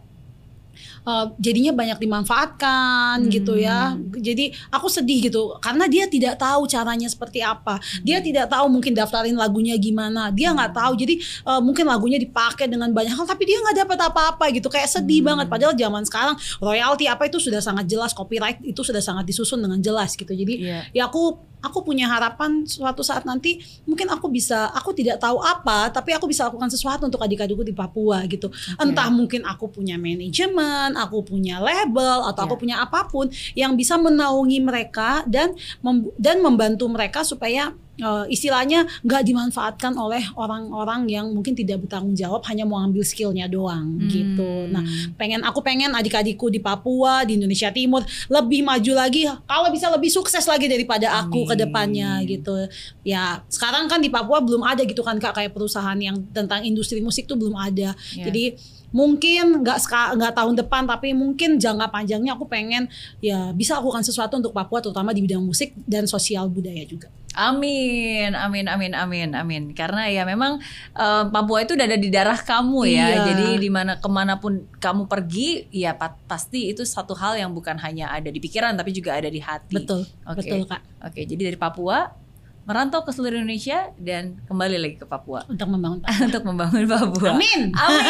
[1.05, 3.31] uh, jadinya banyak dimanfaatkan hmm.
[3.31, 3.95] gitu ya.
[4.17, 7.81] Jadi aku sedih gitu karena dia tidak tahu caranya seperti apa.
[8.05, 8.25] Dia hmm.
[8.25, 10.29] tidak tahu mungkin daftarin lagunya gimana.
[10.33, 10.79] Dia nggak hmm.
[10.81, 10.93] tahu.
[10.97, 11.13] Jadi
[11.45, 14.67] uh, mungkin lagunya dipakai dengan banyak hal tapi dia nggak dapat apa-apa gitu.
[14.69, 15.29] Kayak sedih hmm.
[15.29, 19.61] banget padahal zaman sekarang royalti apa itu sudah sangat jelas, copyright itu sudah sangat disusun
[19.61, 20.31] dengan jelas gitu.
[20.31, 20.83] Jadi yeah.
[20.93, 25.93] ya aku aku punya harapan suatu saat nanti mungkin aku bisa aku tidak tahu apa
[25.93, 28.81] tapi aku bisa lakukan sesuatu untuk adik-adikku di Papua gitu okay.
[28.81, 32.47] entah mungkin aku punya manajemen aku punya label atau yeah.
[32.49, 35.53] aku punya apa pun yang bisa menaungi mereka dan
[35.85, 37.71] mem dan membantu mereka supaya
[38.01, 43.45] uh, istilahnya nggak dimanfaatkan oleh orang-orang yang mungkin tidak bertanggung jawab hanya mau ambil skillnya
[43.47, 44.09] doang hmm.
[44.09, 44.51] gitu.
[44.73, 44.83] Nah
[45.15, 50.09] pengen aku pengen adik-adikku di Papua di Indonesia Timur lebih maju lagi kalau bisa lebih
[50.09, 52.67] sukses lagi daripada aku ke depannya gitu.
[53.05, 56.99] Ya sekarang kan di Papua belum ada gitu kan kak kayak perusahaan yang tentang industri
[56.99, 57.93] musik tuh belum ada.
[58.17, 58.27] Yeah.
[58.27, 58.43] Jadi
[58.91, 59.79] mungkin nggak
[60.19, 62.91] nggak tahun depan tapi mungkin jangka panjangnya aku pengen
[63.23, 67.07] ya bisa lakukan sesuatu untuk Papua terutama di bidang musik dan sosial budaya juga.
[67.31, 69.63] Amin, amin, amin, amin, amin.
[69.71, 70.59] Karena ya memang
[70.91, 73.07] um, Papua itu udah ada di darah kamu ya.
[73.07, 73.19] Iya.
[73.31, 75.95] Jadi di mana ke mana pun kamu pergi, ya
[76.27, 79.79] pasti itu satu hal yang bukan hanya ada di pikiran tapi juga ada di hati.
[79.79, 80.43] Betul, okay.
[80.43, 80.81] betul kak.
[81.07, 82.20] Oke, jadi dari Papua
[82.61, 86.25] merantau ke seluruh Indonesia dan kembali lagi ke Papua untuk membangun Papua.
[86.29, 87.29] untuk membangun Papua.
[87.33, 87.61] Amin.
[87.73, 88.05] Amin.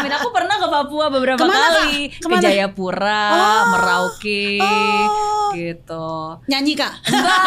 [0.00, 0.12] Amin.
[0.22, 2.14] Aku pernah ke Papua beberapa Ke mana, kali.
[2.14, 2.30] Kak?
[2.30, 3.62] Ke Jayapura, oh.
[3.74, 5.50] Merauke, oh.
[5.54, 6.10] gitu.
[6.46, 6.92] Nyanyi kak?
[7.10, 7.42] Enggak,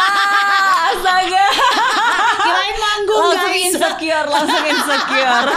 [0.91, 1.45] astaga.
[2.35, 3.65] Kirain manggung langsung guys.
[3.71, 5.49] insecure, langsung insecure.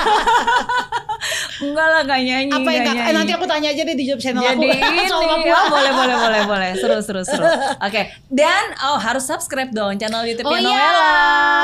[1.59, 3.01] Enggak lah gak nyanyi Apa yang nyanyi.
[3.03, 6.16] Eh, nanti aku tanya aja deh di job channel Jadi aku ini, oh, boleh boleh
[6.16, 8.05] boleh boleh Seru seru seru Oke okay.
[8.31, 11.16] Dan oh harus subscribe dong channel youtube oh, Noella.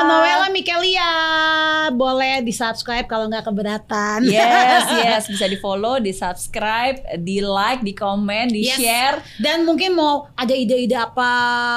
[0.05, 1.11] Noella Mikelia
[1.93, 7.81] Boleh di subscribe kalau nggak keberatan Yes yes Bisa di follow Di subscribe Di like
[7.81, 8.77] Di komen Di yes.
[8.77, 11.31] share Dan mungkin mau ada ide-ide apa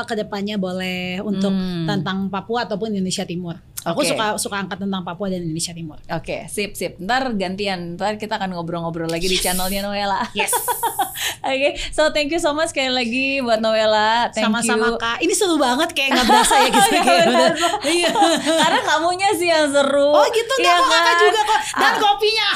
[0.07, 1.87] Ke depannya boleh Untuk hmm.
[1.89, 4.13] tentang Papua Ataupun Indonesia Timur Aku okay.
[4.15, 5.99] suka suka angkat tentang Papua dan Indonesia Timur.
[6.09, 7.01] Oke, okay, sip sip.
[7.01, 10.29] Ntar gantian, ntar kita akan ngobrol-ngobrol lagi di channelnya Noella.
[10.37, 10.53] Yes.
[11.43, 14.31] Oke, okay, so thank you so much sekali lagi buat Noella.
[14.31, 15.19] Sama-sama kak.
[15.19, 16.91] Ini seru banget kayak nggak berasa ya gitu.
[17.03, 17.27] kayak
[17.99, 18.11] iya.
[18.43, 20.15] Karena kamunya sih yang seru.
[20.15, 21.23] Oh gitu nggak ya, kok kakak kan?
[21.23, 21.61] juga kok.
[21.75, 21.99] Dan ah.
[21.99, 22.49] kopinya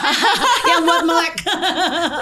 [0.70, 1.34] yang buat melek.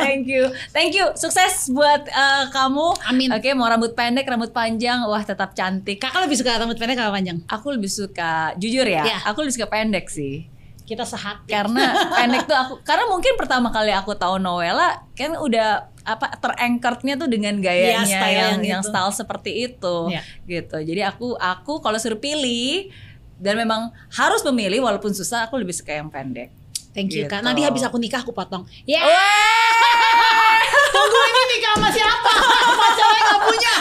[0.01, 1.07] thank you, thank you.
[1.17, 2.89] Sukses buat uh, kamu.
[3.09, 3.29] Amin.
[3.37, 6.01] Oke, okay, mau rambut pendek, rambut panjang, wah tetap cantik.
[6.01, 7.39] Kakak lebih suka rambut pendek atau panjang?
[7.53, 9.19] Aku lebih suka, jujur ya, ya.
[9.29, 10.49] aku lebih suka pendek sih
[10.89, 15.87] kita sehat karena pendek tuh aku karena mungkin pertama kali aku tahu Noella kan udah
[16.03, 18.91] apa terangkertnya tuh dengan gayanya ya, style yang yang, gitu.
[18.91, 20.23] style seperti itu ya.
[20.49, 22.91] gitu jadi aku aku kalau suruh pilih
[23.39, 26.51] dan memang harus memilih walaupun susah aku lebih suka yang pendek
[26.91, 27.31] Thank you gitu.
[27.31, 27.47] kak.
[27.47, 28.67] Nanti habis aku nikah aku potong.
[28.83, 28.99] Ya.
[29.07, 29.71] Yeah.
[30.95, 32.31] Tunggu ini nikah sama siapa?
[32.75, 33.75] Pacarnya nggak punya.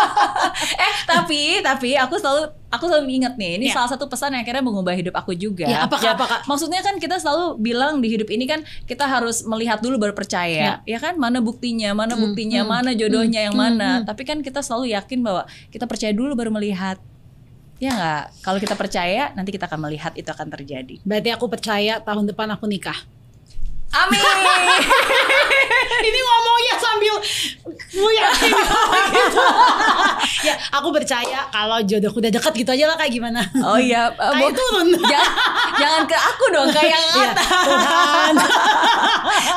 [0.88, 3.76] eh tapi tapi aku selalu aku selalu ingat nih ini yeah.
[3.76, 5.68] salah satu pesan yang akhirnya mengubah hidup aku juga.
[5.68, 6.40] Ya, apa ya, apa kak?
[6.48, 10.80] Maksudnya kan kita selalu bilang di hidup ini kan kita harus melihat dulu baru percaya.
[10.80, 13.88] Ya, ya kan mana buktinya, mana hmm, buktinya, hmm, mana jodohnya hmm, yang mana.
[13.90, 14.08] Hmm, hmm.
[14.08, 16.96] Tapi kan kita selalu yakin bahwa kita percaya dulu baru melihat.
[17.80, 18.44] Ya nggak?
[18.44, 21.00] Kalau kita percaya, nanti kita akan melihat itu akan terjadi.
[21.00, 22.96] Berarti aku percaya tahun depan aku nikah.
[23.90, 24.20] Amin.
[26.06, 27.14] Ini ngomongnya sambil
[27.90, 29.44] gue yakin gitu.
[30.46, 33.42] ya, aku percaya kalau jodohku udah deket gitu aja lah kayak gimana.
[33.66, 34.94] Oh iya, uh, kayak turun.
[35.10, 35.32] Jangan,
[35.76, 38.34] jangan ke aku dong kayak yang iya, Tuhan.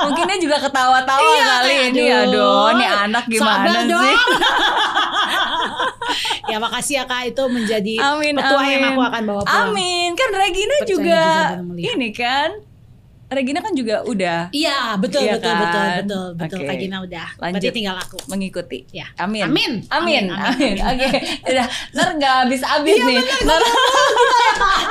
[0.09, 2.03] Mungkin dia juga ketawa-tawa iya, kali ini.
[2.09, 4.15] Aduh, ini anak gimana sih?
[6.51, 8.71] ya makasih ya kak itu menjadi amin, petua amin.
[8.71, 9.67] yang aku akan bawa pulang.
[9.71, 11.21] Amin kan Regina Percaya juga
[11.77, 12.49] ini kan
[13.33, 14.53] Regina kan juga udah.
[14.53, 15.61] Iya, betul iya betul, kan?
[15.65, 16.69] betul betul betul okay.
[16.69, 17.27] Regina udah.
[17.41, 18.79] Lanjut Berarti tinggal aku mengikuti.
[18.93, 19.07] Ya.
[19.17, 19.43] Amin.
[19.49, 19.71] Amin.
[19.89, 20.25] Amin.
[20.29, 20.75] Amin.
[20.79, 21.07] Oke.
[21.09, 21.11] Okay.
[21.49, 23.19] Udah, ntar nggak habis-habis iya, nih.
[23.45, 23.61] Ntar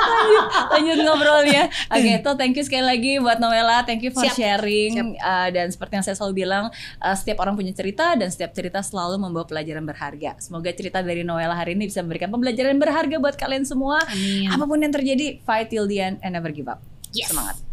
[0.03, 0.45] lanjut,
[0.77, 1.63] lanjut ngobrolnya.
[1.89, 3.83] Oke, okay, tuh thank you sekali lagi buat Noella.
[3.87, 4.35] Thank you for Siap.
[4.35, 5.07] sharing Siap.
[5.19, 6.69] Uh, dan seperti yang saya selalu bilang,
[6.99, 10.37] uh, setiap orang punya cerita dan setiap cerita selalu membawa pelajaran berharga.
[10.39, 14.01] Semoga cerita dari Noella hari ini bisa memberikan pembelajaran berharga buat kalian semua.
[14.09, 14.49] Amin.
[14.51, 16.81] Apa pun yang terjadi, fight till the end and never give up.
[17.13, 17.29] Yes.
[17.29, 17.72] Semangat.